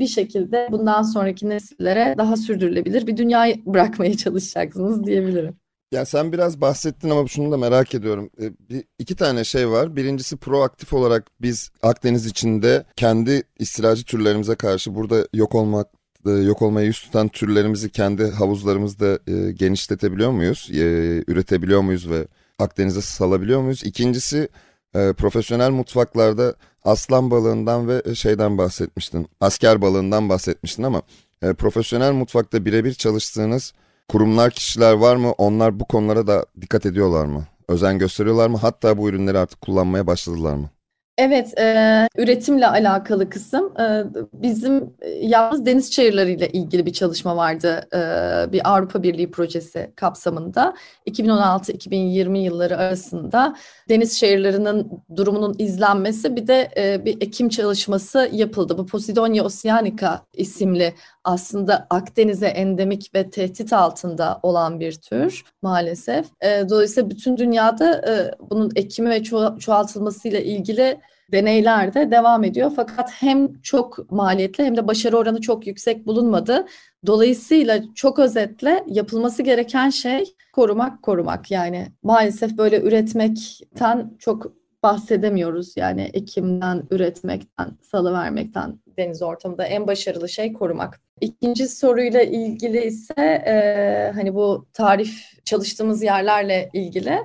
bir 0.00 0.06
şekilde 0.06 0.68
bundan 0.70 1.02
sonraki 1.02 1.48
nesillere 1.48 2.14
daha 2.18 2.36
sürdürülebilir 2.36 3.06
bir 3.06 3.16
dünya 3.16 3.46
bırakmaya 3.66 4.16
çalışacaksınız 4.16 5.04
diyebilirim. 5.04 5.56
Ya 5.92 6.04
sen 6.04 6.32
biraz 6.32 6.60
bahsettin 6.60 7.10
ama 7.10 7.28
şunu 7.28 7.52
da 7.52 7.56
merak 7.56 7.94
ediyorum. 7.94 8.30
E, 8.40 8.44
bir, 8.70 8.84
iki 8.98 9.16
tane 9.16 9.44
şey 9.44 9.68
var. 9.68 9.96
Birincisi 9.96 10.36
proaktif 10.36 10.92
olarak 10.92 11.26
biz 11.40 11.70
Akdeniz 11.82 12.26
içinde 12.26 12.84
kendi 12.96 13.42
istilacı 13.58 14.04
türlerimize 14.04 14.54
karşı 14.54 14.94
burada 14.94 15.28
yok 15.34 15.54
olmak 15.54 15.86
e, 16.26 16.30
yok 16.30 16.62
olmaya 16.62 16.86
yüz 16.86 17.02
tutan 17.02 17.28
türlerimizi 17.28 17.90
kendi 17.90 18.30
havuzlarımızda 18.30 19.18
e, 19.26 19.52
genişletebiliyor 19.52 20.30
muyuz? 20.30 20.68
E, 20.72 20.78
üretebiliyor 21.26 21.80
muyuz 21.80 22.10
ve 22.10 22.26
Akdeniz'e 22.58 23.00
salabiliyor 23.00 23.60
muyuz? 23.60 23.84
İkincisi 23.84 24.48
e, 24.94 25.12
profesyonel 25.12 25.70
mutfaklarda 25.70 26.54
aslan 26.84 27.30
balığından 27.30 27.88
ve 27.88 28.14
şeyden 28.14 28.58
bahsetmiştin. 28.58 29.26
Asker 29.40 29.82
balığından 29.82 30.28
bahsetmiştin 30.28 30.82
ama 30.82 31.02
e, 31.42 31.52
profesyonel 31.52 32.12
mutfakta 32.12 32.64
birebir 32.64 32.94
çalıştığınız 32.94 33.72
kurumlar, 34.08 34.50
kişiler 34.50 34.92
var 34.92 35.16
mı? 35.16 35.32
Onlar 35.32 35.80
bu 35.80 35.84
konulara 35.84 36.26
da 36.26 36.46
dikkat 36.60 36.86
ediyorlar 36.86 37.24
mı? 37.24 37.44
Özen 37.68 37.98
gösteriyorlar 37.98 38.48
mı? 38.48 38.58
Hatta 38.58 38.98
bu 38.98 39.08
ürünleri 39.08 39.38
artık 39.38 39.60
kullanmaya 39.60 40.06
başladılar 40.06 40.54
mı? 40.54 40.70
Evet, 41.18 41.58
e, 41.58 42.08
üretimle 42.16 42.68
alakalı 42.68 43.30
kısım. 43.30 43.72
E, 43.80 44.04
bizim 44.32 44.94
e, 45.00 45.08
yalnız 45.10 45.66
deniz 45.66 45.90
çayırları 45.90 46.30
ile 46.30 46.48
ilgili 46.48 46.86
bir 46.86 46.92
çalışma 46.92 47.36
vardı. 47.36 47.88
E, 47.94 48.52
bir 48.52 48.72
Avrupa 48.72 49.02
Birliği 49.02 49.30
projesi 49.30 49.92
kapsamında. 49.96 50.74
2016-2020 51.06 52.38
yılları 52.38 52.78
arasında 52.78 53.56
deniz 53.88 54.18
çayırlarının 54.18 54.90
durumunun 55.16 55.54
izlenmesi 55.58 56.36
bir 56.36 56.46
de 56.46 56.70
e, 56.76 57.04
bir 57.04 57.16
ekim 57.20 57.48
çalışması 57.48 58.30
yapıldı. 58.32 58.78
Bu 58.78 58.86
Posidonia 58.86 59.44
oceanica 59.44 60.20
isimli 60.32 60.94
aslında 61.24 61.86
Akdeniz'e 61.90 62.46
endemik 62.46 63.14
ve 63.14 63.30
tehdit 63.30 63.72
altında 63.72 64.40
olan 64.42 64.80
bir 64.80 64.92
tür 64.92 65.44
maalesef. 65.62 66.26
E, 66.40 66.68
dolayısıyla 66.68 67.10
bütün 67.10 67.36
dünyada 67.36 68.02
e, 68.08 68.34
bunun 68.50 68.72
ekimi 68.76 69.10
ve 69.10 69.18
ço- 69.18 69.58
çoğaltılmasıyla 69.58 70.40
ilgili 70.40 71.00
deneyler 71.32 71.94
de 71.94 72.10
devam 72.10 72.44
ediyor. 72.44 72.72
Fakat 72.76 73.10
hem 73.12 73.62
çok 73.62 74.10
maliyetli 74.10 74.64
hem 74.64 74.76
de 74.76 74.86
başarı 74.86 75.16
oranı 75.16 75.40
çok 75.40 75.66
yüksek 75.66 76.06
bulunmadı. 76.06 76.66
Dolayısıyla 77.06 77.80
çok 77.94 78.18
özetle 78.18 78.84
yapılması 78.86 79.42
gereken 79.42 79.90
şey 79.90 80.34
korumak 80.52 81.02
korumak. 81.02 81.50
Yani 81.50 81.86
maalesef 82.02 82.58
böyle 82.58 82.80
üretmekten 82.80 84.16
çok 84.18 84.52
bahsedemiyoruz. 84.82 85.76
Yani 85.76 86.10
ekimden, 86.12 86.82
üretmekten, 86.90 87.78
salı 87.82 88.12
vermekten 88.12 88.78
deniz 88.98 89.22
ortamında 89.22 89.64
en 89.64 89.86
başarılı 89.86 90.28
şey 90.28 90.52
korumak. 90.52 91.00
İkinci 91.20 91.68
soruyla 91.68 92.22
ilgili 92.22 92.84
ise 92.84 93.14
e, 93.46 94.12
hani 94.14 94.34
bu 94.34 94.66
tarif 94.72 95.44
çalıştığımız 95.44 96.02
yerlerle 96.02 96.70
ilgili. 96.72 97.18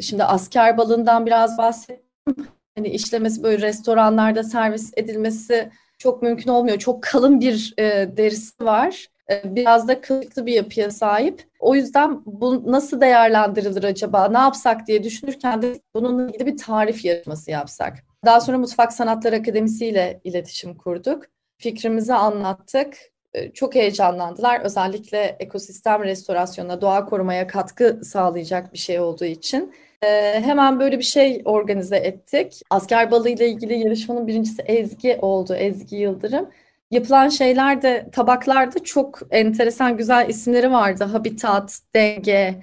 Şimdi 0.00 0.24
asker 0.24 0.78
balığından 0.78 1.26
biraz 1.26 1.58
bahsettim. 1.58 2.57
Hani 2.78 2.88
işlemesi 2.88 3.42
böyle 3.42 3.66
restoranlarda 3.66 4.42
servis 4.42 4.92
edilmesi 4.96 5.70
çok 5.98 6.22
mümkün 6.22 6.50
olmuyor. 6.50 6.78
Çok 6.78 7.02
kalın 7.02 7.40
bir 7.40 7.74
e, 7.78 8.16
derisi 8.16 8.64
var. 8.64 9.06
E, 9.30 9.42
biraz 9.44 9.88
da 9.88 10.00
kılıklı 10.00 10.46
bir 10.46 10.52
yapıya 10.52 10.90
sahip. 10.90 11.44
O 11.60 11.74
yüzden 11.74 12.22
bu 12.26 12.72
nasıl 12.72 13.00
değerlendirilir 13.00 13.84
acaba? 13.84 14.28
Ne 14.28 14.38
yapsak 14.38 14.86
diye 14.86 15.04
düşünürken 15.04 15.62
de 15.62 15.80
bununla 15.94 16.28
ilgili 16.28 16.46
bir 16.46 16.56
tarif 16.56 17.04
yarışması 17.04 17.50
yapsak. 17.50 17.98
Daha 18.24 18.40
sonra 18.40 18.58
Mutfak 18.58 18.92
Sanatları 18.92 19.36
Akademisi 19.36 19.86
ile 19.86 20.20
iletişim 20.24 20.74
kurduk. 20.74 21.24
Fikrimizi 21.58 22.14
anlattık. 22.14 22.94
E, 23.34 23.52
çok 23.52 23.74
heyecanlandılar. 23.74 24.60
Özellikle 24.60 25.36
ekosistem 25.40 26.04
restorasyonuna, 26.04 26.80
doğa 26.80 27.04
korumaya 27.04 27.46
katkı 27.46 28.00
sağlayacak 28.04 28.72
bir 28.72 28.78
şey 28.78 29.00
olduğu 29.00 29.24
için. 29.24 29.74
Ee, 30.02 30.40
hemen 30.44 30.80
böyle 30.80 30.98
bir 30.98 31.04
şey 31.04 31.42
organize 31.44 31.96
ettik. 31.96 32.62
Asker 32.70 33.10
balığı 33.10 33.28
ile 33.28 33.48
ilgili 33.48 33.78
yarışmanın 33.78 34.26
birincisi 34.26 34.62
Ezgi 34.62 35.16
oldu, 35.22 35.54
Ezgi 35.54 35.96
Yıldırım. 35.96 36.50
Yapılan 36.90 37.28
şeyler 37.28 37.82
de 37.82 38.08
tabaklarda 38.12 38.84
çok 38.84 39.20
enteresan 39.30 39.96
güzel 39.96 40.28
isimleri 40.28 40.72
vardı. 40.72 41.04
Habitat, 41.04 41.78
denge, 41.94 42.62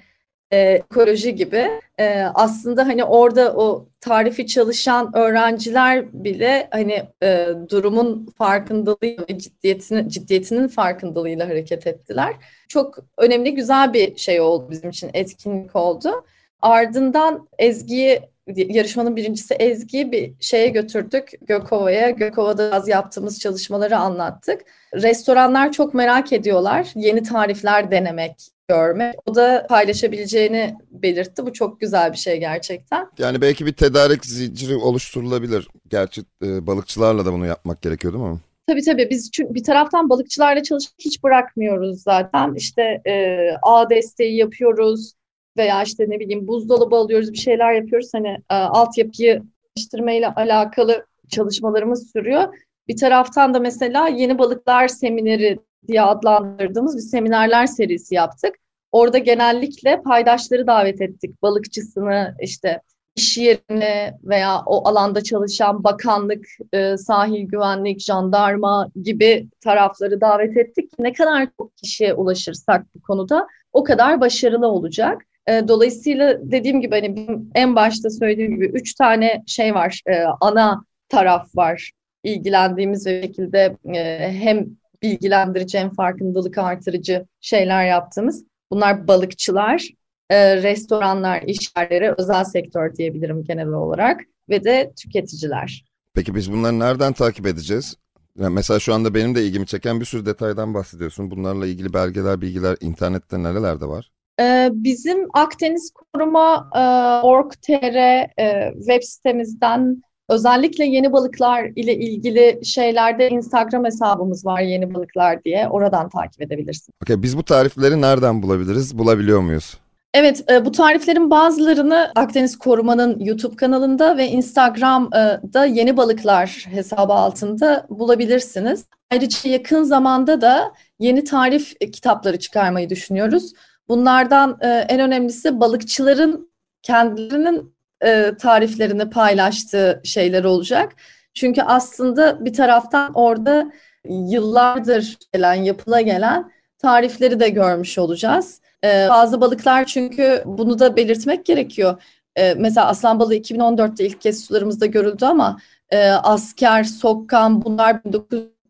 e, 0.50 0.58
ekoloji 0.58 1.34
gibi. 1.34 1.68
E, 1.98 2.22
aslında 2.34 2.86
hani 2.86 3.04
orada 3.04 3.54
o 3.56 3.88
tarifi 4.00 4.46
çalışan 4.46 5.16
öğrenciler 5.16 6.24
bile 6.24 6.68
hani 6.70 7.02
e, 7.22 7.48
durumun 7.70 8.26
farkındalığı 8.38 8.96
ve 9.02 9.38
ciddiyetinin, 9.38 10.08
ciddiyetinin 10.08 10.68
farkındalığıyla 10.68 11.48
hareket 11.48 11.86
ettiler. 11.86 12.34
Çok 12.68 12.98
önemli 13.18 13.54
güzel 13.54 13.92
bir 13.92 14.16
şey 14.16 14.40
oldu 14.40 14.70
bizim 14.70 14.90
için 14.90 15.10
etkinlik 15.14 15.76
oldu. 15.76 16.24
Ardından 16.62 17.48
Ezgi'yi 17.58 18.20
yarışmanın 18.54 19.16
birincisi 19.16 19.54
Ezgi'yi 19.54 20.12
bir 20.12 20.32
şeye 20.40 20.68
götürdük 20.68 21.30
Gökova'ya. 21.42 22.10
Gökova'da 22.10 22.72
az 22.72 22.88
yaptığımız 22.88 23.40
çalışmaları 23.40 23.98
anlattık. 23.98 24.60
Restoranlar 24.94 25.72
çok 25.72 25.94
merak 25.94 26.32
ediyorlar. 26.32 26.88
Yeni 26.94 27.22
tarifler 27.22 27.90
denemek, 27.90 28.34
görmek. 28.68 29.14
O 29.26 29.34
da 29.34 29.66
paylaşabileceğini 29.68 30.74
belirtti. 30.90 31.46
Bu 31.46 31.52
çok 31.52 31.80
güzel 31.80 32.12
bir 32.12 32.18
şey 32.18 32.40
gerçekten. 32.40 33.08
Yani 33.18 33.40
belki 33.40 33.66
bir 33.66 33.72
tedarik 33.72 34.26
zinciri 34.26 34.76
oluşturulabilir. 34.76 35.68
Gerçi 35.88 36.22
e, 36.42 36.66
balıkçılarla 36.66 37.26
da 37.26 37.32
bunu 37.32 37.46
yapmak 37.46 37.82
gerekiyor 37.82 38.14
değil 38.14 38.24
mi? 38.24 38.38
Tabii 38.66 38.82
tabii 38.82 39.10
biz 39.10 39.30
bir 39.38 39.64
taraftan 39.64 40.10
balıkçılarla 40.10 40.62
çalışıp 40.62 40.92
hiç 40.98 41.24
bırakmıyoruz 41.24 42.02
zaten. 42.02 42.54
İşte 42.54 42.82
e, 43.06 43.38
ağ 43.62 43.90
desteği 43.90 44.36
yapıyoruz 44.36 45.12
veya 45.56 45.82
işte 45.82 46.04
ne 46.08 46.20
bileyim 46.20 46.48
buzdolabı 46.48 46.96
alıyoruz 46.96 47.32
bir 47.32 47.38
şeyler 47.38 47.72
yapıyoruz. 47.72 48.10
Hani 48.14 48.28
e, 48.50 48.54
altyapıyı 48.54 49.42
geliştirmeyle 49.76 50.28
alakalı 50.28 51.06
çalışmalarımız 51.28 52.10
sürüyor. 52.12 52.54
Bir 52.88 52.96
taraftan 52.96 53.54
da 53.54 53.58
mesela 53.58 54.08
yeni 54.08 54.38
balıklar 54.38 54.88
semineri 54.88 55.58
diye 55.88 56.02
adlandırdığımız 56.02 56.96
bir 56.96 57.02
seminerler 57.02 57.66
serisi 57.66 58.14
yaptık. 58.14 58.54
Orada 58.92 59.18
genellikle 59.18 60.02
paydaşları 60.02 60.66
davet 60.66 61.00
ettik. 61.00 61.42
Balıkçısını, 61.42 62.34
işte 62.40 62.80
iş 63.16 63.38
yerini 63.38 64.12
veya 64.24 64.62
o 64.66 64.88
alanda 64.88 65.22
çalışan 65.22 65.84
bakanlık, 65.84 66.46
e, 66.72 66.96
sahil 66.96 67.48
güvenlik, 67.48 68.00
jandarma 68.00 68.88
gibi 69.02 69.48
tarafları 69.60 70.20
davet 70.20 70.56
ettik. 70.56 70.90
Ne 70.98 71.12
kadar 71.12 71.48
çok 71.58 71.76
kişiye 71.76 72.14
ulaşırsak 72.14 72.86
bu 72.94 73.02
konuda 73.02 73.46
o 73.72 73.84
kadar 73.84 74.20
başarılı 74.20 74.66
olacak. 74.66 75.22
E, 75.48 75.68
dolayısıyla 75.68 76.38
dediğim 76.42 76.80
gibi 76.80 76.94
hani 76.94 77.28
en 77.54 77.76
başta 77.76 78.10
söylediğim 78.10 78.54
gibi 78.54 78.66
üç 78.66 78.94
tane 78.94 79.42
şey 79.46 79.74
var, 79.74 80.00
e, 80.06 80.24
ana 80.40 80.84
taraf 81.08 81.56
var 81.56 81.90
ilgilendiğimiz 82.22 83.04
şekilde 83.04 83.76
e, 83.94 84.32
hem 84.32 84.66
bilgilendirici 85.02 85.78
hem 85.78 85.90
farkındalık 85.90 86.58
artırıcı 86.58 87.26
şeyler 87.40 87.86
yaptığımız. 87.86 88.44
Bunlar 88.70 89.08
balıkçılar, 89.08 89.88
restoranlar, 90.32 91.42
iş 91.42 91.72
yerleri, 91.76 92.14
özel 92.18 92.44
sektör 92.44 92.94
diyebilirim 92.94 93.44
genel 93.44 93.68
olarak 93.68 94.20
ve 94.48 94.64
de 94.64 94.92
tüketiciler. 94.96 95.84
Peki 96.14 96.34
biz 96.34 96.52
bunları 96.52 96.78
nereden 96.78 97.12
takip 97.12 97.46
edeceğiz? 97.46 97.96
Yani 98.38 98.54
mesela 98.54 98.80
şu 98.80 98.94
anda 98.94 99.14
benim 99.14 99.34
de 99.34 99.44
ilgimi 99.44 99.66
çeken 99.66 100.00
bir 100.00 100.04
sürü 100.04 100.26
detaydan 100.26 100.74
bahsediyorsun. 100.74 101.30
Bunlarla 101.30 101.66
ilgili 101.66 101.92
belgeler, 101.92 102.40
bilgiler 102.40 102.76
internette 102.80 103.42
nerelerde 103.42 103.86
var? 103.86 104.10
Ee, 104.40 104.68
bizim 104.72 105.28
Akdeniz 105.34 105.90
Koruma 105.90 106.70
e, 106.74 106.80
Org.tr 107.26 107.96
e, 108.40 108.72
web 108.78 109.02
sitemizden 109.02 110.02
Özellikle 110.28 110.84
yeni 110.84 111.12
balıklar 111.12 111.64
ile 111.76 111.96
ilgili 111.96 112.60
şeylerde 112.64 113.28
Instagram 113.28 113.84
hesabımız 113.84 114.46
var 114.46 114.60
yeni 114.60 114.94
balıklar 114.94 115.44
diye. 115.44 115.68
Oradan 115.68 116.08
takip 116.08 116.42
edebilirsin. 116.42 116.94
Okay, 117.02 117.22
biz 117.22 117.36
bu 117.36 117.42
tarifleri 117.42 118.00
nereden 118.00 118.42
bulabiliriz? 118.42 118.98
Bulabiliyor 118.98 119.40
muyuz? 119.40 119.78
Evet, 120.14 120.50
e, 120.50 120.64
bu 120.64 120.72
tariflerin 120.72 121.30
bazılarını 121.30 122.12
Akdeniz 122.14 122.58
Koruma'nın 122.58 123.20
YouTube 123.20 123.56
kanalında 123.56 124.16
ve 124.16 124.28
Instagram'da 124.28 125.66
Yeni 125.66 125.96
Balıklar 125.96 126.66
hesabı 126.70 127.12
altında 127.12 127.86
bulabilirsiniz. 127.90 128.84
Ayrıca 129.12 129.50
yakın 129.50 129.82
zamanda 129.82 130.40
da 130.40 130.72
yeni 130.98 131.24
tarif 131.24 131.80
kitapları 131.92 132.38
çıkarmayı 132.38 132.90
düşünüyoruz. 132.90 133.52
Bunlardan 133.88 134.58
e, 134.60 134.68
en 134.68 135.00
önemlisi 135.00 135.60
balıkçıların 135.60 136.50
kendilerinin 136.82 137.76
e, 138.04 138.32
tariflerini 138.38 139.10
paylaştığı 139.10 140.00
şeyler 140.04 140.44
olacak. 140.44 140.92
Çünkü 141.34 141.62
aslında 141.62 142.44
bir 142.44 142.52
taraftan 142.52 143.12
orada 143.14 143.72
yıllardır 144.08 145.16
gelen, 145.32 145.54
yapıla 145.54 146.00
gelen 146.00 146.50
tarifleri 146.78 147.40
de 147.40 147.48
görmüş 147.48 147.98
olacağız. 147.98 148.60
Ee, 148.84 149.06
bazı 149.10 149.40
balıklar 149.40 149.84
çünkü 149.84 150.42
bunu 150.46 150.78
da 150.78 150.96
belirtmek 150.96 151.46
gerekiyor. 151.46 152.02
Ee, 152.36 152.54
mesela 152.58 152.86
aslan 152.86 153.20
balığı 153.20 153.34
2014'te 153.34 154.06
ilk 154.06 154.20
kez 154.20 154.44
sularımızda 154.44 154.86
görüldü 154.86 155.24
ama 155.24 155.58
e, 155.90 156.08
asker, 156.10 156.84
sokkan 156.84 157.64
bunlar 157.64 158.00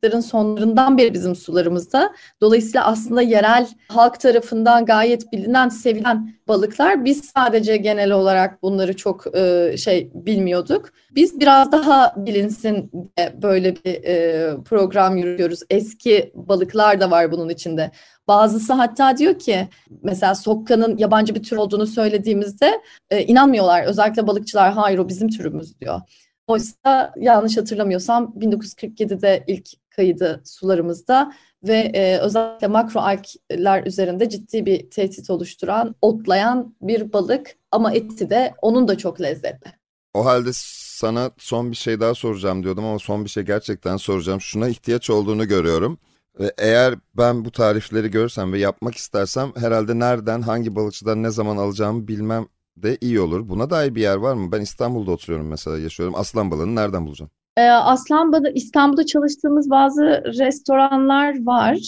1900'lerin 0.07 0.23
sonlarından 0.23 0.99
beri 0.99 1.15
bizim 1.15 1.37
sularımızda. 1.37 2.15
Dolayısıyla 2.41 2.87
aslında 2.87 3.23
yerel 3.23 3.69
halk 3.89 4.21
tarafından 4.21 4.85
gayet 4.85 5.33
bilinen, 5.33 5.69
sevilen 5.69 6.35
balıklar. 6.49 7.05
Biz 7.05 7.25
sadece 7.25 7.77
genel 7.77 8.11
olarak 8.11 8.63
bunları 8.63 8.97
çok 8.97 9.37
e, 9.37 9.75
şey 9.79 10.11
bilmiyorduk. 10.15 10.93
Biz 11.11 11.41
biraz 11.41 11.73
daha 11.73 12.15
bilinsin 12.17 12.91
diye 13.17 13.43
böyle 13.43 13.77
bir 13.77 14.05
e, 14.05 14.57
program 14.65 15.17
yürüyoruz. 15.17 15.61
Eski 15.71 16.33
balıklar 16.35 17.01
da 17.01 17.11
var 17.11 17.33
bunun 17.33 17.49
içinde. 17.49 17.91
Bazısı 18.29 18.73
hatta 18.73 19.17
diyor 19.17 19.39
ki 19.39 19.69
mesela 20.03 20.35
sokkanın 20.35 20.99
yabancı 20.99 21.35
bir 21.35 21.43
tür 21.43 21.57
olduğunu 21.57 21.87
söylediğimizde 21.87 22.81
e, 23.11 23.23
inanmıyorlar. 23.23 23.85
Özellikle 23.85 24.27
balıkçılar 24.27 24.73
hayır 24.73 24.99
o 24.99 25.09
bizim 25.09 25.29
türümüz 25.29 25.81
diyor. 25.81 26.01
Oysa 26.47 27.13
yanlış 27.17 27.57
hatırlamıyorsam 27.57 28.35
1947'de 28.39 29.45
ilk 29.47 29.69
kaydı 29.97 30.43
sularımızda 30.45 31.33
ve 31.63 31.77
e, 31.95 32.19
özellikle 32.19 32.67
makro 32.67 33.01
algler 33.01 33.87
üzerinde 33.87 34.29
ciddi 34.29 34.67
bir 34.67 34.91
tehdit 34.91 35.31
oluşturan, 35.31 35.95
otlayan 36.03 36.77
bir 36.83 37.13
balık 37.13 37.57
ama 37.71 37.93
eti 37.93 38.31
de 38.31 38.55
onun 38.63 38.89
da 38.89 38.99
çok 38.99 39.21
lezzetli. 39.21 39.73
O 40.15 40.25
halde 40.25 40.51
sana 40.53 41.31
son 41.39 41.71
bir 41.71 41.77
şey 41.77 42.01
daha 42.01 42.15
soracağım 42.15 42.63
diyordum 42.63 42.85
ama 42.85 42.99
son 42.99 43.25
bir 43.25 43.31
şey 43.31 43.43
gerçekten 43.43 43.97
soracağım. 43.97 44.41
Şuna 44.41 44.69
ihtiyaç 44.69 45.11
olduğunu 45.11 45.49
görüyorum. 45.49 45.99
Ve 46.41 46.53
eğer 46.59 46.95
ben 47.15 47.45
bu 47.45 47.51
tarifleri 47.51 48.11
görsem 48.11 48.53
ve 48.53 48.59
yapmak 48.59 48.95
istersem 48.95 49.53
herhalde 49.57 49.99
nereden, 49.99 50.43
hangi 50.43 50.77
balıkçıdan 50.77 51.23
ne 51.23 51.31
zaman 51.31 51.57
alacağımı 51.57 52.09
bilmem 52.09 52.47
de 52.77 52.99
iyi 53.01 53.21
olur. 53.21 53.49
Buna 53.49 53.71
dair 53.71 53.95
bir 53.95 54.01
yer 54.01 54.17
var 54.17 54.35
mı? 54.35 54.53
Ben 54.53 54.61
İstanbul'da 54.61 55.11
oturuyorum 55.11 55.49
mesela, 55.49 55.79
yaşıyorum. 55.79 56.15
Aslan 56.15 56.51
balığını 56.51 56.75
nereden 56.75 57.07
bulacağım? 57.07 57.31
Ee, 57.57 57.63
aslan 57.69 58.33
balığı, 58.33 58.53
İstanbul'da 58.55 59.07
çalıştığımız 59.07 59.71
bazı 59.71 60.03
restoranlar 60.39 61.47
var. 61.47 61.79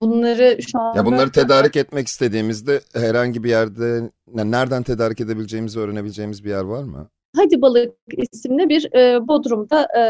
Bunları 0.00 0.62
şu 0.62 0.78
anda... 0.78 0.98
Ya 0.98 1.06
bunları 1.06 1.32
tedarik 1.32 1.76
etmek 1.76 2.06
istediğimizde 2.06 2.80
herhangi 2.94 3.44
bir 3.44 3.50
yerde, 3.50 4.10
nereden 4.34 4.82
tedarik 4.82 5.20
edebileceğimizi 5.20 5.80
öğrenebileceğimiz 5.80 6.44
bir 6.44 6.50
yer 6.50 6.64
var 6.64 6.84
mı? 6.84 7.08
Hadi 7.36 7.62
Balık 7.62 7.94
isimli 8.32 8.68
bir 8.68 8.94
e, 8.94 9.28
Bodrum'da 9.28 9.88
e, 9.98 10.02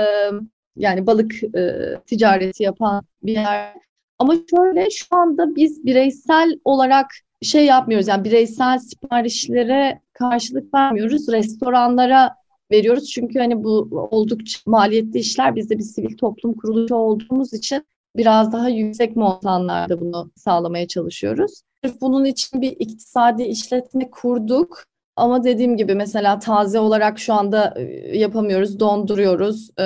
yani 0.77 1.07
balık 1.07 1.45
e, 1.45 1.75
ticareti 2.07 2.63
yapan 2.63 3.05
bir 3.23 3.33
yer. 3.33 3.75
Ama 4.19 4.35
şöyle 4.51 4.91
şu 4.91 5.17
anda 5.17 5.57
biz 5.57 5.85
bireysel 5.85 6.61
olarak 6.65 7.07
şey 7.43 7.65
yapmıyoruz. 7.67 8.09
Yani 8.09 8.25
bireysel 8.25 8.79
siparişlere 8.79 10.01
karşılık 10.13 10.75
vermiyoruz. 10.75 11.29
Restoranlara 11.29 12.40
veriyoruz. 12.73 13.11
Çünkü 13.11 13.39
hani 13.39 13.65
bu 13.65 13.89
oldukça 14.11 14.59
maliyetli 14.67 15.19
işler. 15.19 15.57
Biz 15.57 15.71
de 15.71 15.79
bir 15.79 15.83
sivil 15.83 16.17
toplum 16.17 16.55
kuruluşu 16.55 16.95
olduğumuz 16.95 17.53
için 17.53 17.87
biraz 18.17 18.53
daha 18.53 18.69
yüksek 18.69 19.17
montanlarda 19.17 20.01
bunu 20.01 20.31
sağlamaya 20.37 20.89
çalışıyoruz. 20.89 21.63
Bunun 22.01 22.25
için 22.25 22.63
bir 22.63 22.71
iktisadi 22.71 23.43
işletme 23.43 24.11
kurduk. 24.11 24.85
Ama 25.17 25.45
dediğim 25.45 25.77
gibi 25.77 25.95
mesela 25.95 26.39
taze 26.39 26.79
olarak 26.79 27.19
şu 27.19 27.35
anda 27.35 27.75
e, 27.77 27.83
yapamıyoruz, 28.19 28.81
donduruyoruz, 28.81 29.71
e, 29.79 29.85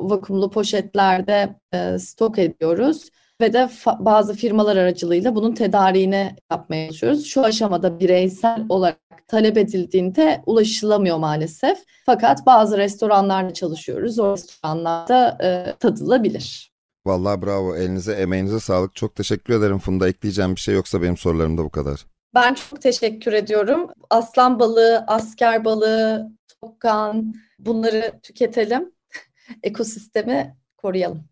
vakumlu 0.00 0.50
poşetlerde 0.50 1.56
e, 1.72 1.98
stok 1.98 2.38
ediyoruz 2.38 3.10
ve 3.40 3.52
de 3.52 3.58
fa- 3.58 4.04
bazı 4.04 4.34
firmalar 4.34 4.76
aracılığıyla 4.76 5.34
bunun 5.34 5.54
tedariğini 5.54 6.36
yapmaya 6.50 6.86
çalışıyoruz. 6.86 7.26
Şu 7.26 7.44
aşamada 7.44 8.00
bireysel 8.00 8.66
olarak 8.68 8.98
talep 9.28 9.58
edildiğinde 9.58 10.42
ulaşılamıyor 10.46 11.18
maalesef. 11.18 11.78
Fakat 12.06 12.46
bazı 12.46 12.78
restoranlarla 12.78 13.54
çalışıyoruz. 13.54 14.18
O 14.18 14.32
restoranlarda 14.32 15.38
e, 15.42 15.74
tadılabilir. 15.78 16.70
Vallahi 17.06 17.42
bravo. 17.42 17.76
Elinize, 17.76 18.12
emeğinize 18.12 18.60
sağlık. 18.60 18.94
Çok 18.94 19.14
teşekkür 19.16 19.54
ederim 19.54 19.78
Funda. 19.78 20.08
Ekleyeceğim 20.08 20.54
bir 20.54 20.60
şey 20.60 20.74
yoksa 20.74 21.02
benim 21.02 21.16
sorularım 21.16 21.58
da 21.58 21.64
bu 21.64 21.70
kadar. 21.70 22.06
Ben 22.34 22.54
çok 22.54 22.80
teşekkür 22.82 23.32
ediyorum. 23.32 23.90
Aslan 24.10 24.58
balığı, 24.58 25.04
asker 25.06 25.64
balığı, 25.64 26.30
tokkan 26.60 27.34
bunları 27.58 28.12
tüketelim. 28.22 28.92
Ekosistemi 29.62 30.56
koruyalım. 30.76 31.29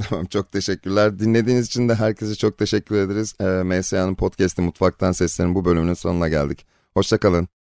tamam 0.08 0.26
çok 0.26 0.52
teşekkürler. 0.52 1.18
Dinlediğiniz 1.18 1.66
için 1.66 1.88
de 1.88 1.94
herkese 1.94 2.34
çok 2.34 2.58
teşekkür 2.58 2.96
ederiz. 2.96 3.34
Ee, 3.40 3.44
MSA'nın 3.44 4.14
podcast'i 4.14 4.62
Mutfaktan 4.62 5.12
Seslerin 5.12 5.54
bu 5.54 5.64
bölümünün 5.64 5.94
sonuna 5.94 6.28
geldik. 6.28 6.66
Hoşçakalın. 6.94 7.52